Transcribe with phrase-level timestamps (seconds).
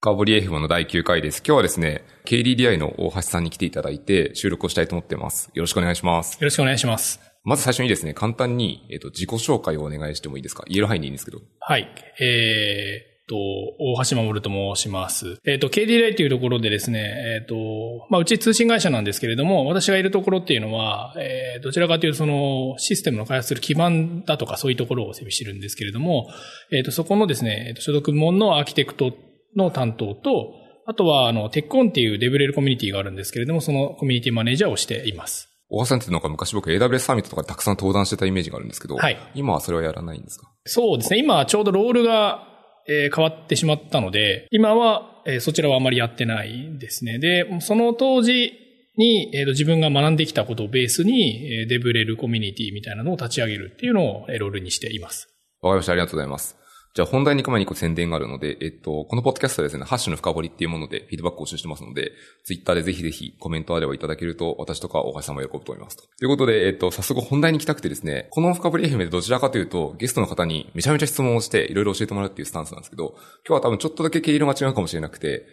[0.00, 1.38] カーボリ FM の第9回です。
[1.44, 5.50] 今日はですね、KDDI の大橋さんに来ていただいて収録をしたいと思っています。
[5.54, 6.34] よろしくお願いします。
[6.34, 7.18] よろしくお願いします。
[7.42, 10.62] まず最初にですね、簡単に、えっ、と、自己紹介をお願いしてもいいですか？
[10.68, 11.40] 言える範囲でいいんですけど。
[11.58, 11.88] はい。
[12.20, 15.40] えーっと、大橋守と申します。
[15.44, 26.28] えーっと、KDDI というところでですね、えーっと、まあ、うち通信会社なんですけれども、私がいるところっていうのは、えーどちらかというとそのシステムの開発する基盤だとかそういうところを整備してるんですけれども、
[26.70, 29.12] えーっと、そこのですね、所属部門のアーキテクト
[29.56, 30.54] の担当と、
[30.86, 35.48] あとは、あの、テックオンっていうデブレルコミュニティがあるんですけれども、そのコミュニティマネージャーをしています。
[35.70, 40.48] 大橋さんってなんか昔僕 AWS サミットとかでたくさん登壇してたイメージがあるんですけど、はい今はそれはやらないんですか？
[40.64, 41.18] そうですね。
[41.18, 42.42] 今ちょうどロールが、
[42.88, 47.18] えー変わってしまったので、今は、えーそちらはあまりやってないですね。
[47.18, 48.52] で、その当時
[48.96, 55.28] に、えーと自分が学んできたことをベースに、えーデブレルコミュニティみたいなのを立ち上げるっていうのを、えーロールにしています。
[55.60, 55.92] わかりました。
[55.92, 56.56] ありがとうございます。
[56.98, 62.10] じゃあ本題に行く前に一個宣伝があるので、えっと、このポッドキャストはですね、ハッシュの深掘りっていうものでフィードバックを募集してますので、
[62.42, 66.02] ツイッターでぜひぜひコメントあればいただけると、私とか大橋さんも喜ぶと思いますと。
[66.02, 75.46] ということで、えっと、早速本題に行きたくてですね、この深掘り FM でどちらかというと、ゲストの方にめちゃめちゃ質問をして、いろいろ教えてもらうっていうスタンスなんですけど、今日は多分ちょっとだけ毛色が違うかもしれなくて、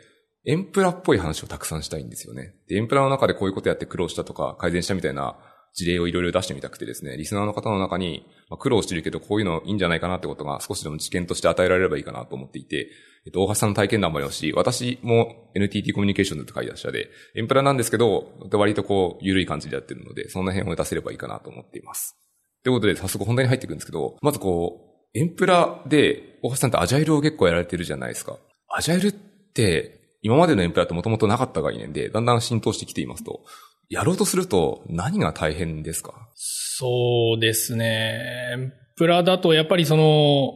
[0.48, 2.56] エンプラっぽい話をたくさんしたいんですよね。
[2.68, 5.38] で、エンプラの中でこういうことやって苦労したとか、改善したみたいな
[5.76, 12.90] 事例をいろいろ出してみたくてですね、リスナーの方の中に、まあ、苦労してるけどこういうのいいんじゃないかなってことが少しでも知見として与えられればいいかなと思っていて、
[13.26, 22.16] えっと、大橋さんの体験談もありますし、私も NTT コミュニケーションズって書いた社で、エンプラなんですけど、割とこう、緩い感じでやってるので、その辺を出せればいいかなと思っています。
[22.64, 24.80] ということで、早速本題に入っていくんですけど、まずこ
[25.14, 28.38] う、エンプラで、大橋さんってアジャイルを結構やられてるじゃないですか。
[28.70, 33.44] アジャイルって、今までのエンプラってもともとなかった概念で、だんだん浸透してきていますと、
[33.90, 36.30] やろうとすると何が大変ですか？
[36.36, 38.74] そうですね。
[38.98, 40.54] プラだとやっぱりその、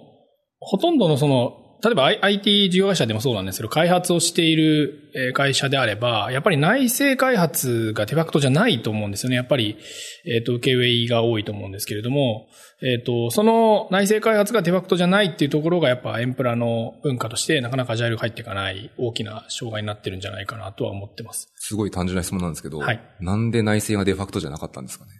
[0.60, 9.36] ほとんどのその、例えば IT 事業会社でもそうなんですけど、開発をしているえー会社であれば、やっぱり内製開発がデファクトじゃないと思うんですよね。
[9.36, 9.78] やっぱり、
[10.26, 12.48] えっ、と、受け負いが多いと思うんですけれども、
[12.82, 21.52] えっ、と、その内製開発がデファクトじゃないっていうところがやっぱエンプラの文化としてなかなかアジャイルが入っていかない大きな障害になってるんじゃないかなとは思ってます。
[21.56, 25.12] すごい単純な質問なんですけど、はいなんで内政がデファクトじゃなかったんですかね？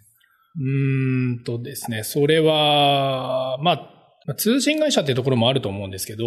[0.58, 3.99] うーんとですね、それは、まあ、
[4.36, 6.24] 通信会社っていうところもあると思うんですけど、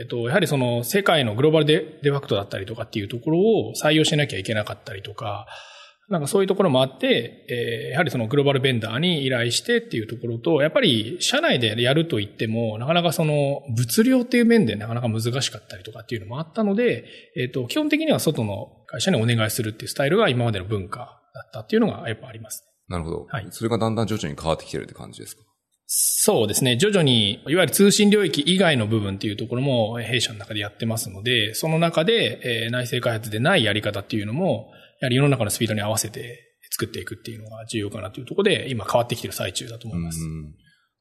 [0.00, 5.46] えっ、と、やはりその世界のグローバルデデファクトだったりとかっていうところを採用しなきゃいけなかったりとか、
[6.08, 22.64] なんかそういうところもあって、えーやはりそのグローバルベンダーに依頼してっていうところと、やっぱり社内でやると言っても、なかなかその物量っていう面でなかなか難しかったりとかっていうのもあったので、えっ、と、基本的には外の会社にお願いするっていうスタイルが今までの文化だったっていうのがやっぱあります。
[22.88, 23.26] なるほど。
[23.28, 25.42] はいそれがだんだん徐々に変わってきてるって感じですか？
[25.88, 26.76] そうですね。
[26.76, 40.20] 徐々に、いわゆる通信領域以外の部分っていうところも弊社の中でやってますので、その中で、内製開発でないやり方っていうのも、やはり世の中のスピードに合わせて作っていくっていうのが重要かなというところで、今変わってきてる最中だと思います。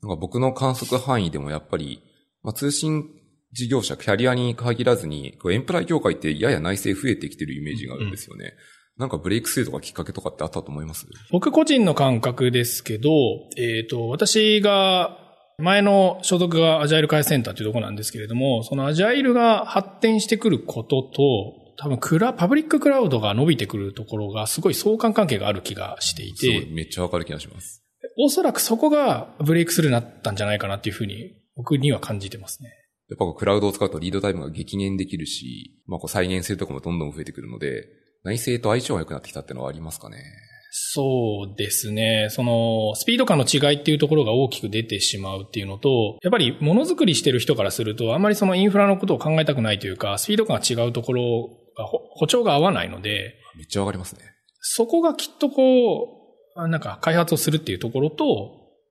[0.01, 2.03] なんか僕の観測範囲でもやっぱり、
[2.43, 3.05] まあ、通信
[3.53, 8.53] 事業者、キャリアに限らずに、エンプラ業界ってやや内製増えてきてるイメージがあるんですよね。
[8.97, 11.05] なんかブレイクスルーとかきっかけとかってあったと思います？
[11.31, 13.09] 僕個人の感覚ですけど、
[13.57, 15.19] えっ、と、私が、
[15.57, 27.83] 前の所属がアジャイル開発センターというところなんですけれども、そのアジャイルが発展してくることと、多分クラ、パブリッククラウドが伸びてくるところがすごい相関関係がある気がしていすごめっちゃわかる気がします。
[28.17, 32.69] おそらくそこがブレイクスルーになったんじゃないかなっていうふうに僕には感じてますね。
[33.09, 37.85] やっぱクラウドを使うとリードタイムが激減できるし、まあこう再現性とかもどんどん増えてくるので、
[38.25, 40.17] 内政と相性が良くなってきたっていうのはありますかね？
[40.71, 42.27] そうですね。
[42.31, 54.21] その、スピード感の違いっていうところが大きく出てしまうっていうのと、やっぱりものづくりしてる人からすると、あんまりそのインフラのことを考えたくないというか、スピード感が違うところがほ歩調が合わないので、めっちゃわかりますね。
[54.59, 56.03] そこがきっとこ
[56.57, 58.25] う、あなんか開発をするっていうところと、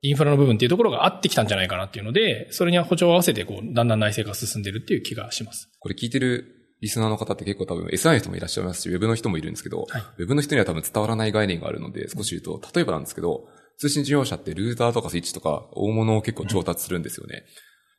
[0.00, 5.70] インフラの部分っていうところが合ってきたんじゃないかなっていうので、それには歩調を合わせて、こう、だんだん内製が進んでるっていう気がします。
[5.80, 6.46] これ聞いてる
[6.84, 13.48] リスナーの方って結構多分 SI の人もいらっしゃいますし、Web の人もいるんですけど、はい Web の人には多分伝わらない概念があるので、少し言うと、例えばなんですけど、
[13.78, 17.44] 通信事業者ってルーターとかスイッチとか大物を結構調達するんですよね。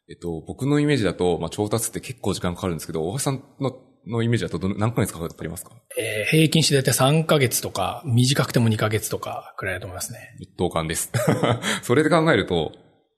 [0.10, 3.76] えっと、僕のイメージだと、まあ、調達って結構時間かかるんですけど、大橋さんの
[4.08, 5.72] のイメージだとどの何ヶ月かかりますか？
[5.98, 10.36] えー平均してだいたい3ヶ月とか、短くても2ヶ月とかくらいだと思いますね。
[10.40, 11.12] 一等間です。
[11.82, 12.72] それで考えると、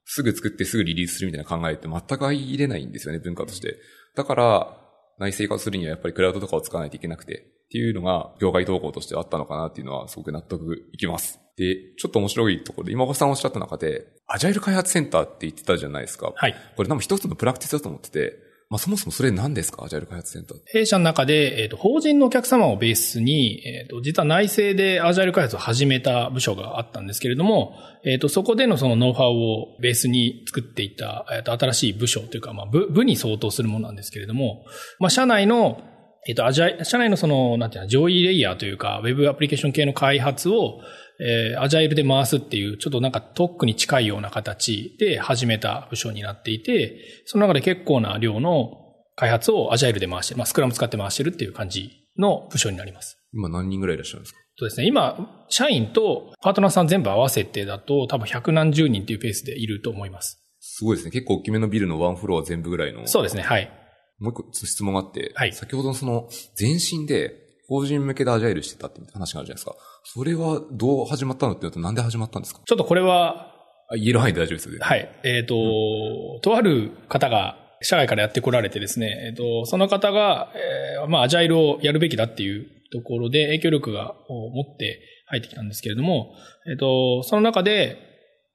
[0.06, 3.76] すぐ作ってすぐリリースするみたいな考えって全く相入れないんですよね、文化として。
[4.16, 4.87] だから、
[5.20, 11.40] 内製化するにはやっぱりクラウドとかを使わないといけなくて、っていうのが業界動向としてあったのかなっていうのはすごく納得いきます。
[11.58, 16.32] で、ちょっと面白いところで、今岡さんおっしゃった中で、アジャイル開発センターって言ってたじゃないですか。
[16.36, 16.56] はい。
[16.76, 19.86] これ多分一つのプラクティスだと思ってて、まあそもそもそれ何ですか？
[19.86, 20.58] アジャイル開発センター。
[20.66, 34.66] 弊社の中で、えっ、と、法人のお客様をベースに、えっ、と、実は内製でアジャイル開発を始めた部署があったんですけれども、えっ、と、そこでのそのノウハウをベースに作っていた、えっ、と、新しい部署というか、まあ、部、部に相当するものなんですけれども、
[35.00, 35.82] まあ、社内の、
[36.28, 40.82] えっ、と、アジャイ、社内のその、なんていうの、上位レイヤーというか、ウェブアプリケーション系の開発を、
[41.20, 48.86] えー、アジャイルで回すっていう、ちょっとなんか特区に近いような形で始めた部署になっていて、その中で結構な量の
[49.16, 53.18] 開発をアジャイルで回してる、まあ、スクラム使って回してるっていう感じの部署になります。
[53.34, 54.40] 今何人ぐらいいらっしゃるんですか？
[54.60, 54.88] そうですね。
[54.88, 60.44] 今、社員とパートナーさん全部合わせてだと多分百何十人っていうペースでいると思います。
[60.60, 61.12] すごいですね。
[61.12, 63.08] 結構大きめのビルのワンフロア全部ぐらいの。
[63.08, 63.44] そうですね。
[63.44, 63.72] はい。
[64.20, 65.54] もう一個質問があって、はい。
[65.54, 66.28] 先ほどのその、
[66.60, 69.76] 前身で法人向けでアジャイルしてたって話があるじゃないですか。
[70.04, 72.62] それはどう始まったのって言うとなんで始まったんですか？
[72.66, 73.54] ちょっとこれは、
[73.92, 75.10] 言える範囲で大丈夫ですよはい。
[75.24, 86.34] えっ、ー、と、うん、とある方が社外からやってこられてですね、えっ、と、その方が、えー、まあ、アジャイルをやるべきだっていうところで影響力が、を持って入ってきたんですけれども、
[86.70, 87.98] えっ、と、その中で、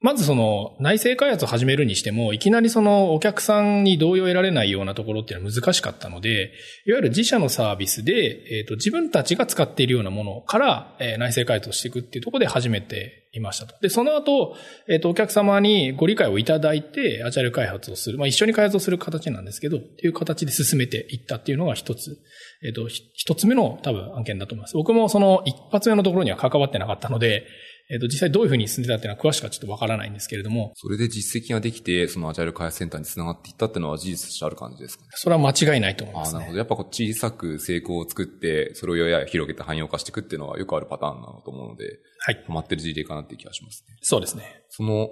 [0.02, 6.52] まずその内製開発を始めるにしても、いきなりそのお客さんに同意を得られないようなところっていうのは難しかったので、
[6.86, 13.76] いわゆる自社のサービスで、えっ、と、自分たちが使っているようなものから、え、内製開発をしていくっていうところで始めていましたと。
[13.80, 14.56] で、その後、
[14.88, 18.18] えっ、と、お客様にご理解をいただいて、アジャル開発をする。
[18.18, 22.18] まあ、一緒に開発をする形なんですけど、っていう形で進めていったっていうのが一つ、
[22.64, 24.74] えっ、と、一つ目の多分案件だと思います。
[24.74, 27.46] 僕もその一発目のところには関わってなかったので、
[27.92, 30.72] えっ、と、実際どういうふうに進んでたっていうのは詳しくはちょっとわからないんですけれども。
[30.76, 35.04] それで実績ができて、そのアジャイル開発センターにつながっていったっていうのは事実としてある感じですか？
[35.04, 35.10] ね。
[35.12, 36.58] それは間違いないと思います、ね、あなるほど。
[36.58, 41.84] やっぱこう小さく成功を作って、それをやや広げて汎用化していくっていうのはよくあるパターンなのと思うので、
[42.20, 42.44] はい。
[42.48, 43.96] 止まってる事例かなっていう気がしますね。
[44.00, 44.64] そうですね。
[44.70, 45.10] その、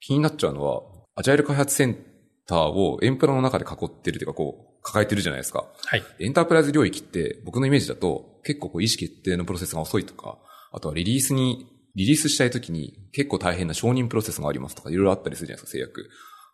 [0.00, 0.82] 気になっちゃうのは、
[1.16, 1.98] アジャイル開発セン
[2.46, 5.66] ターをエンプラの中で囲ってるというか、こう、抱えてるじゃないですか。
[5.84, 6.02] はい。
[6.18, 10.38] エンタープライズ領域って僕のイメージだと結構こう意思決定のプロセスが遅いとか、
[10.72, 16.08] あとはリリースにリリースしたいときに結構大変な承認プロセスがありますとかいろいろあったりするじゃないですか、制約。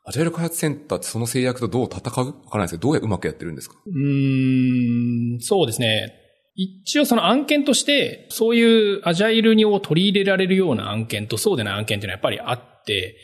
[0.05, 2.26] アジャイル開発センターってその制約とどう戦う？
[2.26, 3.76] わからないですけど、どうやうまくやってるんですか？
[3.87, 6.14] うん、そうですね。
[6.56, 13.17] 一応その案件として、そういうアジャイルにを取り入れられるような案件とそうでない案件っていうのはやっぱりあって、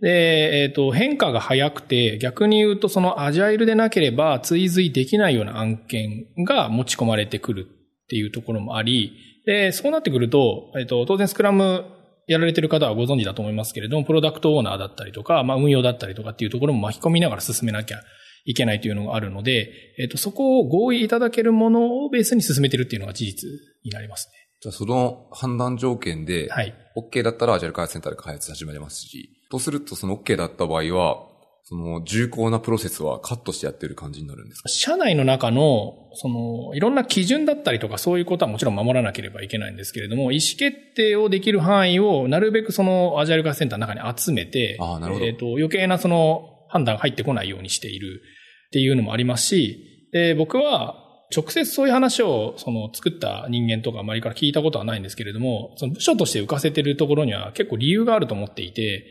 [0.00, 9.12] で、えっ、ー、と、変化が早くて、逆に言うとそのアジャイルでなければ追随できないような案件が持ち込まれてくるっていうところもあり、
[9.48, 11.86] で、そうなってくると、えっと、当然スクラム
[12.26, 18.02] やられてる方はご存知だと思いますけれども、プロダクトオーナーだったりとか、まあ運用だったりとかっていうところも巻き込みながら進めなきゃ
[18.44, 23.48] いけないというのがあるので、えっと、そこを合意いただけるものをベースに進めてるっていうのが事実
[23.84, 24.34] になりますね。
[24.60, 26.74] じゃあその判断条件で、はい。
[26.94, 31.27] OK だったらアジャル開発センターで開発始めますし、とするとその OK だった場合は、
[31.68, 34.70] その重厚なプロセスはカットしてやってる感じになるんですか？
[34.70, 45.26] 社内の中の、その、いろんな基準だったりとかそういうことはもちろん守らなければいけないんですけれども、意思決定をできる範囲をなるべくそのアジャイル化センターの中に集めて、あなるほど。
[45.26, 48.22] えっ、ー、と、余計なその判断が入ってこないようにしている
[48.68, 50.96] っていうのもありますし、で、僕は
[51.36, 59.04] 直接そういう話をその作った人間とか周りから聞いたことはないんですけれども、その部署として浮かせてるところには結構理由があると思っていて、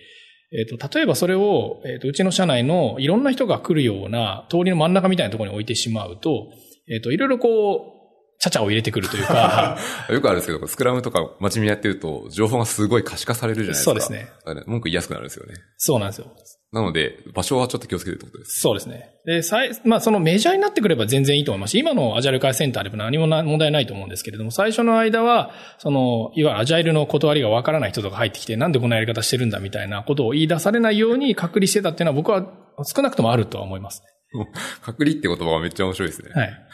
[0.51, 6.49] えっ、ー、と、例えばそれを、えっ、ー、と、うちの社内のいろんな人が来るような通りの真ん中みたいなところに置いてしまうと、
[6.89, 7.97] えっ、ー、と、いろいろこう、
[8.39, 9.77] ちゃちゃを入れてくるというか。
[10.09, 13.91] よくあるんですけど、スクラムとか真面目にやってると、情報がすごい可視化されるじゃないですか。
[13.91, 14.27] そうですね。
[14.67, 15.55] 文句言いやすくなるんですよね。
[15.77, 16.27] そうなんですよ。
[16.73, 18.59] なので、場所はちょっと気をつけてるってことです。
[18.59, 19.11] そうですね。
[19.25, 32.45] で、さい、まあ、そのメジャーになってくれば全然いいと思いますし、今のアジャイル開発センターでも何も問題ないと思うんですけれども、最初の間は、その、いわゆるアジャイルの断りがわからない人とか入ってきて、なんでこんなやり方してるんだみたいなことを言い出されないように隔離してたっていうのは僕は
[32.83, 34.07] 少なくともあるとは思いますね。
[34.83, 36.31] 隔離って言葉がめっちゃ面白いですね。
[36.33, 36.67] はい。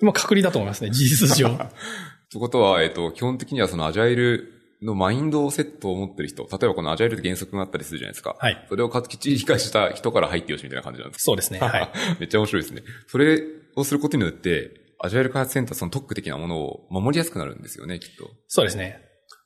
[0.04, 1.48] まあ、隔離だと思いますね、事実上。
[2.30, 8.36] ということは、えっ、と、基本的にはそのアジャイルのマインドセットを持ってる人、例えばこのアジャイルって原則があったりするじゃないですか。
[8.38, 8.66] はい。
[8.68, 11.58] それをきっちり理解した人から入ってよしみたいな感じなんですかそうですね。
[11.60, 11.90] はい。
[12.20, 12.82] めっちゃ面白いですね。
[13.06, 13.42] それ
[13.76, 14.70] をすることによって、
[15.00, 18.30] アジャイル開発センターその特区的なものを守りやすくなるんですよね、きっと。
[18.46, 19.00] そうですね。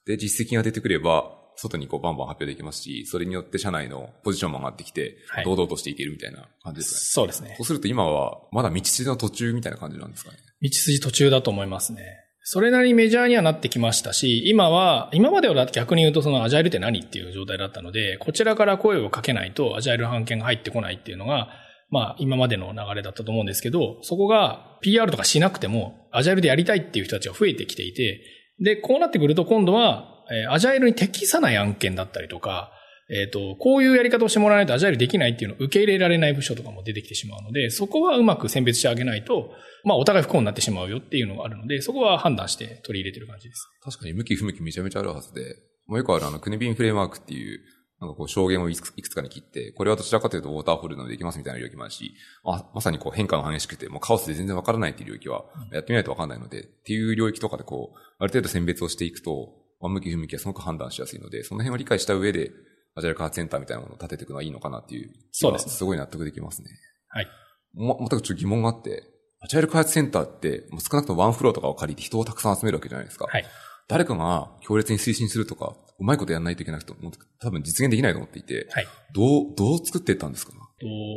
[0.06, 7.00] で、実績が出てくれば、外にこうバンバン発表できますし、それによって社内のポジションも上がってきて、堂々としていけるみたいな感じですかね。
[7.04, 7.54] そうですね。
[7.58, 10.38] そうすると今は、まだ道筋の途中みたいな感じなんですかね。
[10.62, 12.02] 道筋途中だと思いますね。
[12.44, 21.48] それなりにメジャーにはなってきましたし、今は、今までは逆に言うとそのアジャイルって何っていう状態だったので、こちらから声をかけないとアジャイル判件が入ってこないっていうのが、
[21.90, 28.22] まあ今までの流れだったと思うんですけど、そこが PR とかしなくても、アジャイルでやりたいっていう人たちが増えてきていて、
[28.58, 32.72] で、こうなってくると今度は、え、アジャイルに適さない案件だったりとか、
[33.12, 39.50] えっ、と、こういうやり方をしてもらわないとアジャイルできないっていうのを受け入れられない部署とかも出てきてしまうので、そこはうまく選別してあげないと、
[39.84, 43.68] まあ、お互い不幸になってしまうよっていうのがあるので、そこは判断して取り入れてる感じです。
[43.82, 47.60] 確かに向き不向きめちゃめちゃあるはずで、もうよくあるあの、クネビンフレームワークっていう、
[48.00, 52.14] なんかこう証言をいくついくつかに切って、これはどちらかというとウォーターホールなのでできますみたいな領域もあるし、
[52.44, 62.50] あまさにこう変化が激しくて、もうカオスで全然わからないっていう領域は、やってみないとわかんないので、っていう領域とかでこう、ある程度選別をしていくと、まあ、向き不向きはすごく判断しやすいので、その辺を理解した上で、
[62.94, 65.10] アジャイル開発センターみたいなものを立てていくのはいいのかなっていう。
[65.30, 66.68] そうですねすごい納得できますね。
[67.08, 67.28] はい。
[67.74, 69.02] ま、またちょっと疑問があって、
[69.40, 73.26] アジャイル開発センターって、もう少なくともワンフローとかを借りて人をたくさん集めるわけじゃないですか。
[73.28, 73.44] はい。
[73.88, 76.92] 誰かが強烈に推進するとか、うまいことやらないといけなくて、
[77.40, 78.86] 多分実現できないと思っていて、はい。
[79.14, 80.52] どう、どう作っていったんですか？
[80.52, 80.58] と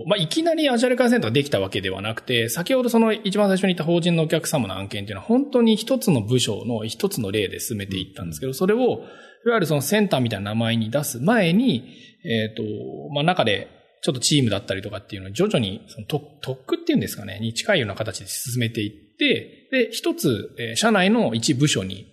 [0.07, 9.01] まあ、いきなりアジャイル開発センターができたわけではなくて、先ほどその一番最初に言った法人のお客様の案件っていうのは本当に一つの部署の一つの例で進めていったんですけど、それを、
[9.45, 12.63] いわゆるそのセンターみたいな名前に出す前に、えっ、と、
[13.13, 13.67] まあ、中で
[14.01, 16.07] ちょっとチームだったりとかっていうのを徐々にその
[16.41, 22.07] 特区っていうんですかね、に近いような形で進めていって、で、一つ、えー社内の一部署に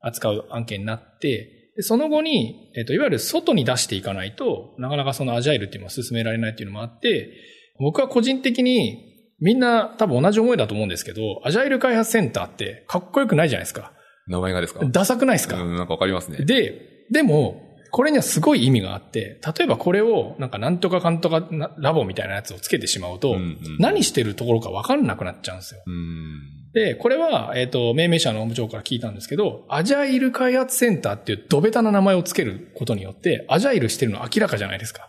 [0.00, 7.32] 扱う案件になって、でその後に、えっ、と、いわゆる外に出していかないと、なかなかそのアジャイルっていうのは進められないっていうのもあって、
[7.80, 13.92] 僕は個人的に、みんな多分同じ思いだと思うんですけど、アジャイル開発センターってかっこよくないじゃないですか。
[14.26, 14.84] 名前がですか？
[14.84, 16.44] ダサくないですか、うん、なんかわかりますね。
[16.44, 25.82] で、でも、これにはすごい意味があって、例えばこれを、なんかなんとかかんとかなラボみたいなやつをつけてしまうと、うんうん何してるところかわかんなくなっちゃうんですよ。
[25.86, 26.72] うん。
[26.72, 35.08] で、これは、えっ、と、命名者の部長から聞いたんですけど、アジャイル開発センターっていうドベタな名前をつけることによって、アジャイルしてるの明らかじゃないですか。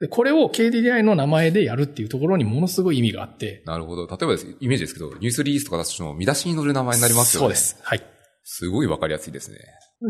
[0.00, 4.06] でこれを KDDI の名前でやるっていうところにものすごい意味があって、なるほど。
[4.06, 7.44] 例えばです、イメージですけど、ニュースリリースとか出すとしても見出しに載る名前になりますよね。
[7.44, 7.56] そうで。
[7.56, 7.76] す。
[7.82, 8.02] はい。
[8.44, 9.58] すごいわかりやすいですね。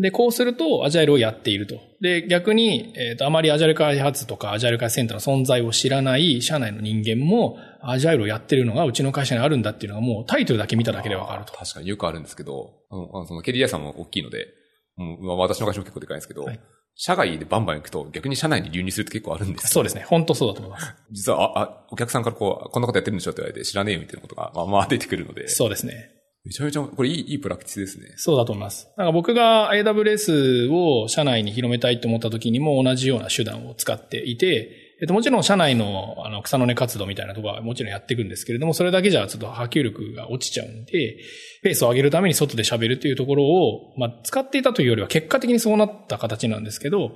[0.01, 1.77] で、こうすると、アジャイルをやっていると。
[2.01, 11.53] で、逆に、えっ、と、あまりアジャイル開発とかアジャイル開発センターの存在を知らない社内の人間も、アジャイルをやってるのがうちの会社にあるんだっていうのがもうタイトルだけ見ただけでわかると。
[11.53, 14.49] 確かによくあるんですけど、あの、そのケリアさんも大きいので、
[14.97, 16.61] もうまあ私の会社も結構でかいんですけど、はい
[16.97, 20.05] 社外でバンバン行くと逆に社内に流入するって結構あるんですよそうですね。
[20.07, 20.95] 本当そうだと思います。
[21.11, 26.11] 実は、あ、あ、お客さんからこう、こんなことやってるんでしょって言われて知らねえよみたいなことが、まあまあ出てくるので、そうですね。
[26.45, 28.13] めちゃめちゃ、これいい、いいプラクティスですね。
[28.17, 28.89] そうだと思います。
[28.99, 41.19] なんか僕が AWS を社内に広めたいと思った時にも同じような手段を使っていて、えっと、もちろん社内のあの草の根活動みたいなところはもちろんやっていくんですけれども、それだけじゃちょっと波及力が落ちちゃうんで、
[41.63, 47.11] ペースを上げるために外で喋るというところを、まあ、使っていたというよりは結果的にそうなった形なんですけど、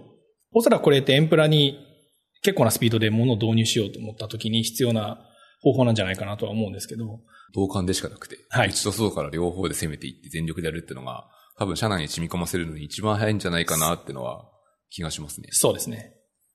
[0.52, 1.78] おそらくこれってエンプラに
[2.42, 5.20] 結構なスピードで物を導入しようと思った時に必要な
[5.60, 7.20] 方法なんじゃないかなとは思うんですけど、
[7.54, 11.24] 同感でしかなくて、はい内と外から両方で攻めていって全力でやるっていうのが、
[11.58, 14.44] 多分社内に染み込ませるのに一番早いんじゃないかなっていうのは
[14.90, 15.48] 気がしますね。
[15.50, 16.14] そうですね。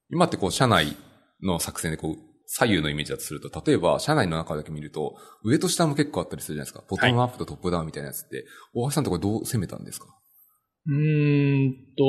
[0.10, 0.96] 今ってこう、社内
[1.42, 6.84] の作戦でこう、左右のイメージだとすると、例えば、社内の中だけ見ると、上と下も結構あったりするじゃないですか。
[6.88, 8.46] ボトムアップとトップダウンみたいなやつって、
[8.76, 10.08] 大橋さんとこれどう攻めたんですか？
[10.86, 12.04] うーんと、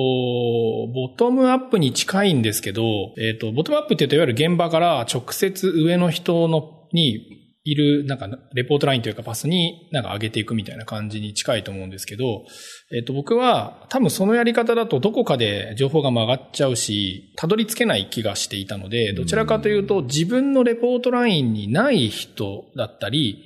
[0.92, 2.82] ボトムアップに近いんですけど、
[3.18, 12.44] えっ、と、ボトムアップって言うといわゆる現場から直接上の人の、にいる、なんか、レポートラインというかパスになんか上げていくみたいな感じに近いと思うんですけど、
[12.92, 23.42] えっ、と、僕は多分そのやり方だとどこかで情報が曲がっちゃうし、たどり着けない気がしていたので、どちらかというと自分のレポートラインにない人だったり、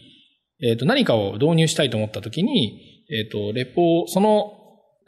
[0.61, 4.53] えっ、と、何かを導入したいと思った時に、えっ、と、レポ、その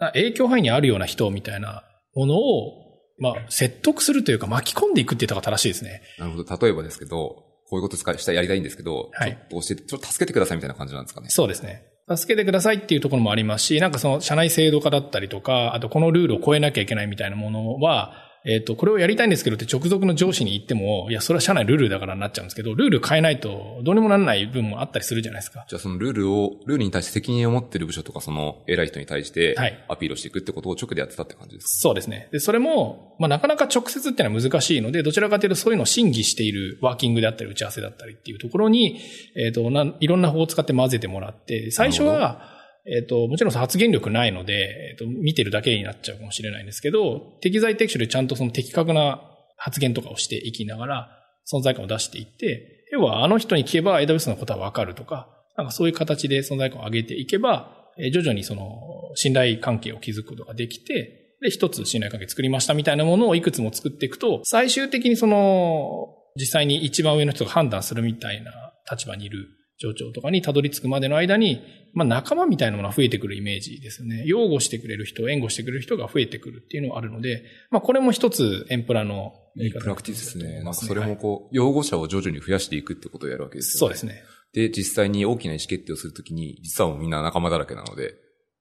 [0.01, 2.81] あ影響範囲にあるような人みたいなものを、
[3.19, 6.03] まあ、説得するというか巻き込んでいくって言った方が正しいですね。
[6.19, 6.57] なるほど。
[6.57, 11.29] 例えばですけど、こういうこと使いしたい、やりたいんですけど、はいちょっと教えて、ちょっと助けてくださいみたいな感じなんですかね。
[11.31, 11.87] そうですね。
[12.15, 25.67] 助けてくださいっていうところもありますし、なんかその社内制度化だったりとか、あとこのルールを超えなきゃいけないみたいなものは、えっ、と、これをやりたいんですけどって直属の上司に言っても、いや、それは社内ルールだからなっちゃうんですけど、ルール変えないとどうにもならない部分もあったりするじゃないですか。
[25.69, 32.29] じゃあそのルールを、ルールに対して責任を持ってる部署とか、その偉い人に対してはい、アピールをしていくってことを直でやってたって感じですか、そうですね。
[32.33, 39.01] で、それも、まあ、なかなか直接っていうのは難しいので、どちらかというとそういうのを審議しているワーキングであったり、打ち合わせだったりっていうところに、
[39.37, 49.23] えっ、とないろんな方法を使って混ぜてもらって、最初は、えっ、と、もちろん発言力ないので、えっ、と、見てるだけになっちゃうかもしれないんですけど、適材適所でちゃんとその的確な
[49.57, 51.09] 発言とかをしていきながら、
[51.53, 57.77] 存在感を出していって、要はあの人に聞けば AWS のことはわかるとか、なんかそういう形で存在感を上げていけば、
[58.13, 58.81] 徐々にその
[59.15, 68.53] 信頼関係を築くことができて、で、一つ信頼関係作りましたみたいなものをいくつも作っていくと、最終的にその、実際に一番上の人が判断するみたいな
[68.91, 69.49] 立場にいる
[69.81, 71.63] 上長とかにたどり着くまでの間に、
[71.95, 74.25] まあ仲間みたいなものが増えてくるイメージですよね。
[74.27, 80.57] 擁護してくれる人、援護してくれる人が増えてくるっていうのがあるので、まあこれも一つエンプラのいいプラクティスですね。
[80.57, 83.79] なんかそれもこう、擁護者を徐々に増やしていくってことをやるわけですよね。
[83.79, 84.23] そうですね。
[84.53, 88.15] で、実際に大きな意思決定をするときに、実はもうみんな仲間だらけなので、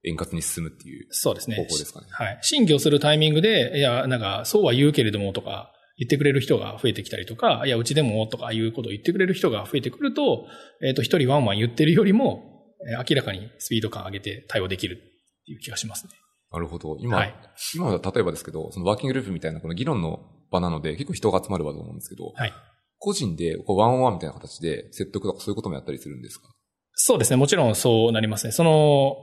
[0.05, 1.57] 円滑に進むっていうそうですね。
[1.57, 2.07] 方法ですかね。
[2.11, 2.39] はい。
[2.41, 10.48] 審議をするタイミングで、いや、なんか、そうは言うけれどもとか、言ってくれる人が増えてきたりとか、いや、うちでもとかいうことを言ってくれる人が増えてくると、
[10.82, 12.74] えっ、ー、と、一人ワンワン言ってるよりも、
[13.10, 14.98] 明らかにスピード感上げて対応できるっ
[15.46, 16.13] ていう気がしますね。
[16.51, 16.98] なるほど。
[17.00, 17.36] 今、はい、
[17.75, 22.53] 今は例えばですけど、そのワーキンググループみたいなこの議論の場なので、結構人が集まる場だと思うんですけど、はい。
[22.98, 26.48] 個人で、こう、ワンオンワンみたいな形で説得とかそういうこともやったりするんですか？
[26.94, 27.38] そうですね。
[27.38, 28.51] もちろんそうなりますね。
[28.51, 29.15] その、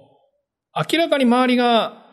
[0.91, 2.05] 明らかに周りが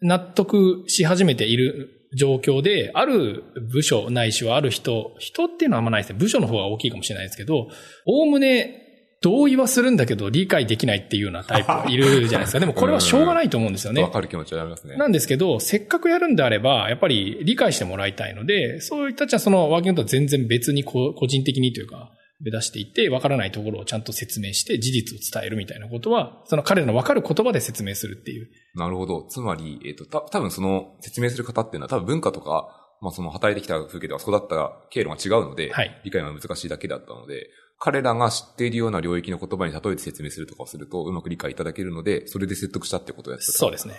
[0.00, 6.18] 納得し始めている状況で、ある部署ないしはある人、人っていうのはあんまないですね。
[6.18, 7.68] 部署の方が大きいかもしれないですけど、
[8.06, 8.86] おおむね
[9.22, 12.60] 同意はするんだけど理解できないっていうようなタイプがいるじゃないですか。
[12.60, 14.02] でもこれはしょうがないと思うんですよね。
[14.02, 14.96] わ、かる気持ちはありますね。
[14.96, 28.48] なんですけど、せっかくやるんであれば、やっぱり理解してもらいたいので、そういったちはそのワーキングとは全然別に個人的にというか、目指していって、わからないところをちゃんと説明して事実を伝えるみたいなことは、その彼らのわかる言葉で説明するっていう。
[28.74, 29.26] なるほど。
[29.28, 43.52] つまり、えっ、ー、と、た、多分その説明する方っていうのは多分文化とか、まあその働いてきた風景では育った経路が違うので、はい、理解が難しいだけだったので、彼らが知っているような領域の言葉に例えて説明するとかをするとうまく理解いただけるので、それで説得したってことをやってた。
[43.52, 43.94] そうですね。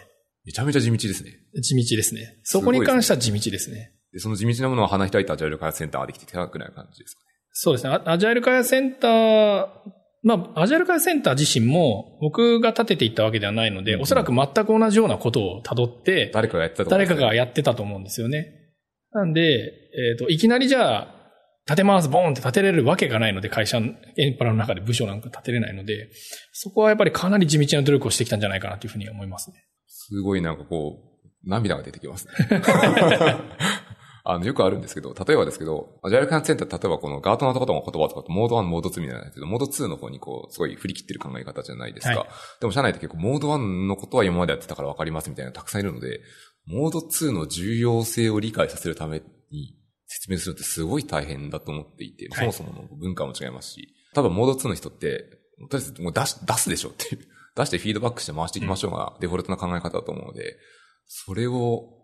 [0.46, 1.32] めちゃめちゃ地道ですね。
[1.62, 2.40] 地道ですね。
[2.44, 3.94] そこに関しては地道ですね。
[4.14, 7.22] で、その地道なものを花開いたアジャイル開発センターができて高くない感じですか？
[7.22, 7.27] ね。
[7.60, 8.00] そうですね。
[8.06, 9.68] アジャイル開発センター、
[10.22, 18.46] まあ、アジャイル開発センター自身も僕が立てていったわけではないので、うん、おそらく全く同じようなことを辿って、誰かがやってたと思うんです、ね、誰かがやってたと思うんですよね。
[19.12, 21.16] なんで、えっ、ー、と、いきなりじゃあ、
[21.66, 23.82] 立てますボーンって立てれるわけがないので、会社、エ
[24.30, 26.12] ンパラの中で部署なんか立てれないので、
[26.54, 29.66] そこはやっぱりかなり地道な努力をしてきたんじゃないかなというふうに思いますね。
[29.88, 32.34] すごいなんかこう、涙が出てきますね。
[34.30, 42.20] あの、よくあるんですけど、例えばですけど、アジャイル開発センター、例えばこのガートナーとかの言葉とかと、モード1、モード2みたいなやつで、モード2の方にこう、すごい振り切ってる考え方じゃないですか。
[42.20, 42.30] はい、
[42.60, 46.20] でも社内って結構、モード1のことは今までやってたから分かりますみたいなたくさんいるので、
[46.66, 60.58] モード2の重要性を理解させるために、説明するってすごい大変だと思っていて、そもそもの文化も違いますし、多分モード2の人って、とりあえずもう出し、出すでしょっていう、出してフィードバックして回していきましょうが、デフォルトな考え方だと思うので、
[61.06, 61.97] それを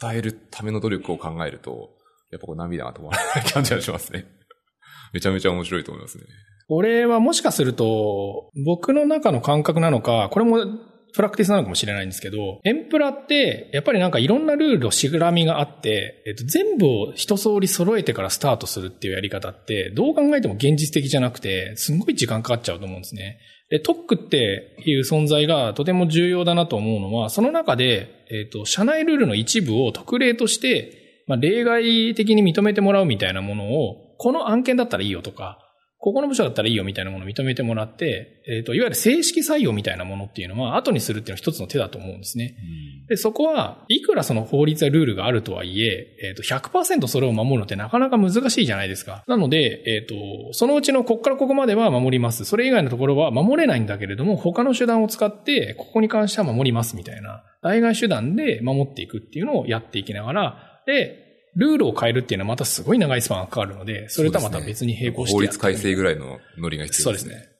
[0.00, 1.90] 伝えるための努力を考えると、
[2.30, 4.26] やっぱこう涙が止まらない感じがしますね。
[5.12, 6.24] めちゃめちゃ面白いと思いますね。
[6.68, 10.64] これはもしかすると、僕の中の感覚なのか、これも
[11.12, 23.38] プラクティスなのかもしれないんですけど、エンプラって、やっぱりなんかいろんなルールのしぐらみがあって、えっと、全部を一通り揃えてからスタートするっていうやり方って、どう考えても現実的じゃなくて、すんごい時間かかっちゃうと思うんですね。
[23.70, 35.69] で、トックっていう存在がとても重要だなと思うのは、その中で、えっと、社内ルールの一部を特例として、まあ、例外的に認めてもらうみたいなものを、この案件だったらいいよとか、
[36.02, 42.56] ここの部署だったらいいよみたいなものを認めてもらって、えっ、ー、と、いわゆる正式採用みたいなものっていうのは、後にするっていうのは一つの手だと思うんですね。
[43.02, 49.24] うん、で、そこは、いくらその法律やルールがあるとはいえ、えっ、ー、と、100%それを守るのってなかなか難しいじゃないですか。
[49.26, 52.46] なので、えっ、ー、と、そのうちのこっからここまでは守ります。
[52.46, 67.30] それ以外のところは守れないんだけれども、他の手段を使って、ここに関しては守りますみたいな、代替手段で守っていくっていうのをやっていきながら、で、ルールを変えるっていうのはまたすごい長いスパンがかかるので、それとはまた別に並行して、ね、法律改正ぐらいのノリが必要ですね。
[67.32, 67.50] そうですね。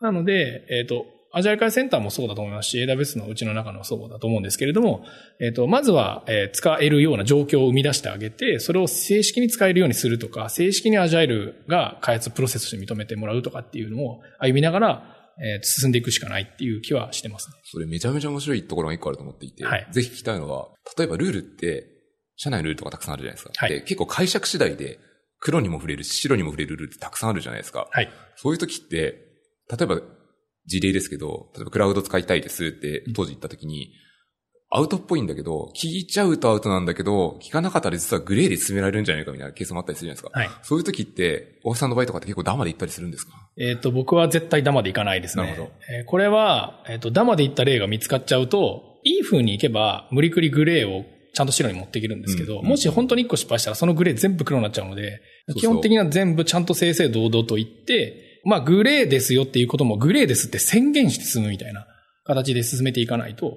[0.00, 5.04] なので、えっ、ー、と、アジャイル会センターもそうだと思いますし、AWS のうちの中のそうだと思うんですけれども、
[5.40, 17.56] えっ、ー、と、まずは、えー、使えるような状況を生み出してあげて、それを正式に使えるようにするとか、正式にアジャイルが開発プロセスとして認めてもらうとかっていうのを歩みながら、えー、進んでいくしかないっていう気はしてますね。
[17.64, 21.97] それめちゃめちゃ面白いところが一個あると思っていて、はい、ぜひ聞きたいのは、例えばルールって、
[22.38, 23.52] 社内のルールとかたくさんあるじゃないですか。
[23.54, 23.70] はい。
[23.70, 24.98] で、結構解釈次第で、
[25.40, 27.88] 黒にも触れるし、白にも触れるルールってたくさんあるじゃないですか。
[27.90, 28.10] はい。
[28.36, 28.96] そういう時って、
[29.70, 30.00] 例えば、
[30.66, 33.90] 事例ですけど、例えばクラウド使いたいですって当時言った時に、
[34.70, 40.38] アウトっぽいんだけど、聞いちゃうとアウトなんだけど、聞かなかったら実はグレーで進められるんじゃないかみたいなケースもあったりするじゃないですか。
[40.38, 40.50] はい。
[40.62, 43.32] そういう時って、大橋さんの場合とかって結構ダマで行ったりするんですか？
[43.56, 45.44] えっ、と、僕は絶対ダマで行かないですね。
[45.44, 45.72] なるほど。
[45.98, 51.06] えー、これは、えっ、ー、と、ダマで行った例が見つかっちゃうと、いい風に行けば、無理くりグレーを
[51.38, 55.20] ちゃんと白に持っていけるんですけど、うんうん、もし本当に1個失敗したらそのグレー全部黒になっちゃうので、
[55.56, 61.86] 基本的には全部ちゃんと正々堂々と言って、まあグレーですよっていうこともグレーですって宣言して進むみたいな
[62.24, 63.56] 形で進めていかないと、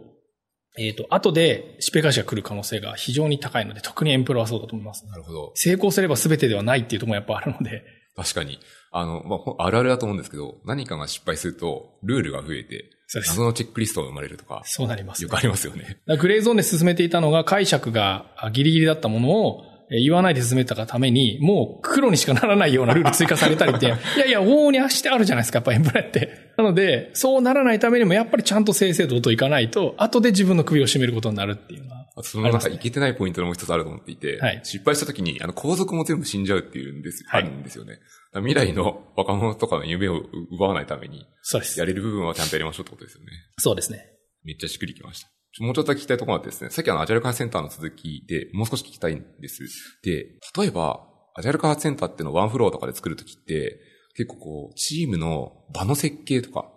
[0.77, 5.05] えっ、ー、と、後でしぺ返しが来る可能性が非常に高いので、特にエンプロはそうだと思います。
[5.07, 5.51] なるほど。
[5.55, 7.83] 成功すれば全てではないっていうところもやっぱあるので、
[8.15, 8.59] 確かに。
[8.91, 15.97] あの、まあ、あるあるだと思うんですけど、何かが失敗すると、ルールが増えて、そうです謎のチェックリストが生まれるとか、そうなります、よくありますよね。
[16.17, 26.53] グレーゾーンで進めていたのが解釈があギリギリだったものをえー言わないで進めたがために、もう黒にしかならないようなルール追加されたりって、 いやいや、往々にしてあるじゃないですか、やっぱエンブレって。
[26.55, 32.07] なので、そうならないためにも、やっぱりちゃんと正々堂々いかないと、後で自分の首を絞めることになるっていうのは。
[32.15, 37.99] あとそのなんかいけてないポイントのもう一つあると思っていて、はい失敗した時に、あの、後続も全部死んじゃうっていうんです、はいあるんですよね。
[38.33, 41.85] 未来の若者とかの夢を奪わないために、そうですや。
[41.85, 43.31] れる部分はちゃんとやりましょうってことですよね。
[43.59, 44.05] そうですね。
[44.43, 45.29] めっちゃしっくりきました。
[45.59, 49.63] もうちょっと聞きたいところがあってですね、さっきあの、アジャイル開発センターの続きで、もう少し聞きたいんです。
[50.01, 53.81] で、例えば、アジャイル開発センターっていうのをワンフローとかで作るときって、
[54.15, 56.71] 結構こう、チームの場の設計とか、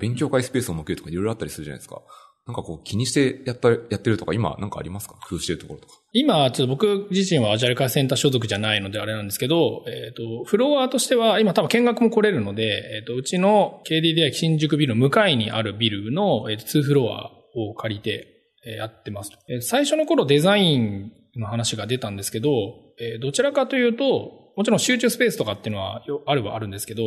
[0.00, 2.02] 勉強会スペースを設けるとかいろいろあったりするじゃないですか。
[2.50, 5.14] なんかこう、気にしてやった、やってるとか、今なんかありますか？
[5.28, 5.94] 工夫してるところとか。
[6.12, 18.26] 今、ちょっと僕自身はアジャル開発センター所属じゃないのであれなんですけど、えっ、と、フロアとしては、今多分見学も来れるので、えっ、と、うちの KDDI 新宿ビルの向かいにあるビルの、えー、2フロアを借りて、
[18.66, 19.32] えやってます。
[19.48, 22.50] えー最初の頃デザインの話が出たんですけど、
[22.98, 27.02] えどちらかというと、もちろん集中スペースとかっていうのはあるはあるんですけど、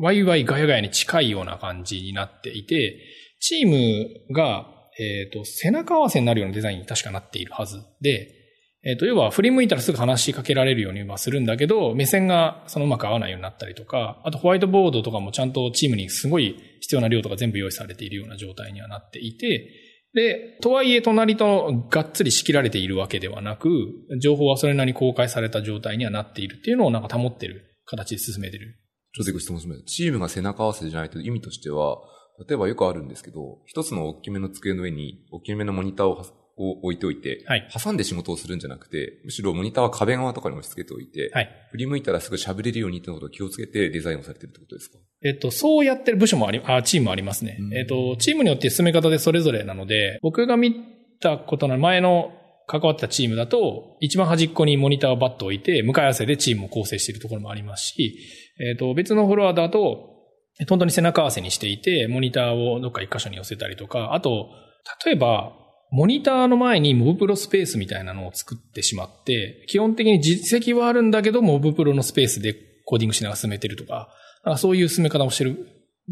[0.00, 2.98] ワイワイガヤガヤに近いような感じになっていて、
[3.40, 4.66] チームが、
[4.98, 8.32] えっ、と、背中合わせになるようなデザインに確かなっているはずで、
[8.82, 19.70] えっ、と、要は振り向いたらすぐ話しかけられるようにはするんだけど、目線がそのうまく合わないようになったりとか、あとホワイトボードとかもちゃんとチームにすごい必要な量とか全部用意されているような状態にはなっていて、
[20.14, 23.68] で、とはいえ隣とがっつり仕切られているわけではなく、
[24.22, 28.78] 情報はそれなりに公開された状態にはなっているっていうのをなんか保ってる形で進めてる。
[29.14, 29.82] ちょっとご質問します。
[29.82, 31.98] チームが背中合わせじゃないと意味としては、
[32.38, 36.22] 例えばよくあるんですけど、一つの大きめの机の上に大きめのモニターを
[36.82, 37.68] 置いておいて、はい。
[37.70, 41.50] 挟んで仕事をするんじゃなくて、むしろモニターは壁側とかに押し付けておいて、はい。
[41.70, 44.98] 振り向いたらすぐ喋れるようにってことを気をつけてデザインをされてるってことですか？
[45.22, 47.58] えっと、そうやってる部署もあり、あ、チームもありますね。
[47.60, 50.74] うんえっと、チームによって進め方でそれぞれなので、僕が見
[51.20, 52.32] たことの前の
[52.68, 58.18] 関わってたチームだと、一番端っこにモニターをバッと置いて、向かい合わせでチームを構成しているところもありますし、
[58.58, 60.15] えっと、別のフロアだと、
[60.68, 64.48] 本当に背中合わせにしていて、モニターをどっか一箇所に寄せたりとか、あと、
[65.04, 65.52] 例えば、
[65.90, 74.08] モニターの前にモブプロスペースみたいなのを作ってしまって、基本的に実績はあるんだけど、モブプロのスペースでコーディングしながら進めてるとか、
[74.42, 75.68] かそういう進め方をしてる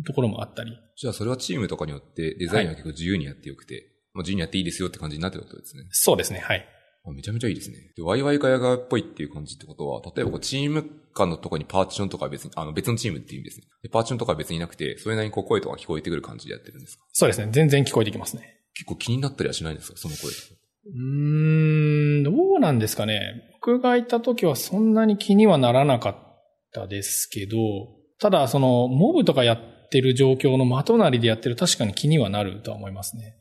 [0.06, 0.78] ところもあったり。
[0.96, 5.84] じゃあそれはチームとかによってデザインは結構自由にやってよくて、まあ自由にやっていいですよって感じになってることですね。
[5.90, 6.66] そうですね、はい。
[7.06, 7.76] あめちゃめちゃいいですね。
[7.96, 13.66] で、ワイワイガヤガヤっぽいっていう感じってことは、例えばチーム間のとこにパーティションとかは別に、あの別のチームっていう意味ですね。
[13.82, 17.04] でパーティションとかは別になくて、それなりにこう声とか聞こえてくる感じでやってるんですか？
[17.12, 18.60] そうですね、全然聞こえてきますね。
[18.74, 19.98] 結構気になったりはしないんですか？
[19.98, 20.44] その声とか。
[20.86, 23.50] うーん、どうなんですかね。
[23.52, 26.16] 僕がいた時はそんなに気にはならなかっ
[26.72, 27.56] たですけど、
[28.18, 29.58] ただその、モブとかやっ
[29.90, 33.36] てる状況のまとなりでやってる確かに気にはなるとは思いますね。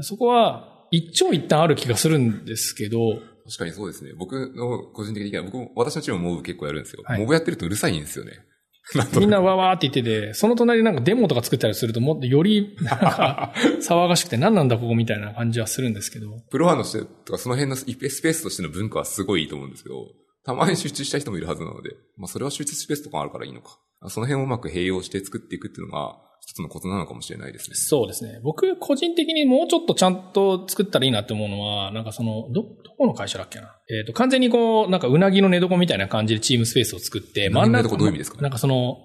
[0.00, 2.98] そこは一長一短ある気がするんですけど、
[3.44, 4.12] 確かにそうですね。
[4.16, 7.02] 僕の個人的には、僕も、私のチームもモブ結構やるんですよ。
[7.04, 8.32] はいモブやってるとうるさいんですよね。
[9.18, 16.28] みんなくわーわーって言ってて、その隣でなんかデモとか作ったりするともっとよりなんか 騒がしくて何なんだここみたいな感じはするんですけど。
[16.50, 20.06] プロワンのしてとかその辺のスペースとしての文化はすごいいいと思うんですけど、
[20.44, 23.78] たまに集中した人もいるはずなので、まあそれは集中スペースとかあるからいいのか。
[24.08, 27.74] その辺をうまく併用して作っていくっていうのが一つのコツなのかもしれないですね。
[27.74, 28.38] そうですね。
[28.44, 33.76] 僕個人的にもうちょっとちゃんと作ったらいいなって思うのは、なんかその、ど、どこの会社だっけな？
[33.90, 38.98] えっ、と、完全にこう、なんかうなぎの寝床みたいな感じでチームスペースを作って、うなぎの寝床どういう意味ですかなんかその、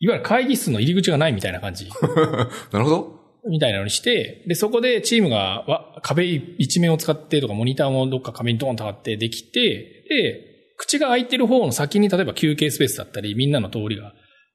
[0.00, 1.88] いわゆる会議室の入り口がないみたいな感じ。
[2.70, 3.18] なるほど。
[3.48, 6.26] みたいなのにして、で、そこでチームがわ壁
[6.58, 10.44] 一面を使ってとか、モニターもどっか壁にドーンと貼ってできて、で、
[10.76, 14.12] 口が開いてる方の先に例えば休憩スペースだったり、みんなの通りが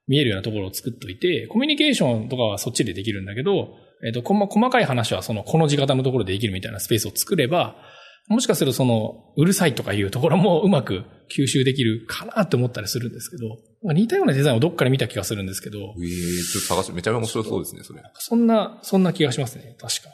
[0.08, 7.76] 見えるようなところを作っといて、コミュニケーションとかはそっちでできるんだけど、えっ、と、こま細かい話はその、この字型のところでできるみたいなスペースを作れば、
[8.28, 18.02] もしかするとその、うるさいとかいうところもうまく吸収できるかなって思ったりするんですけど、似たようなデザインをどっかで見た気がするんですけど、ええちょっと探して、めちゃめちゃ面白そうですね、それ。
[18.14, 20.10] そんな、そんな気がしますね、確か。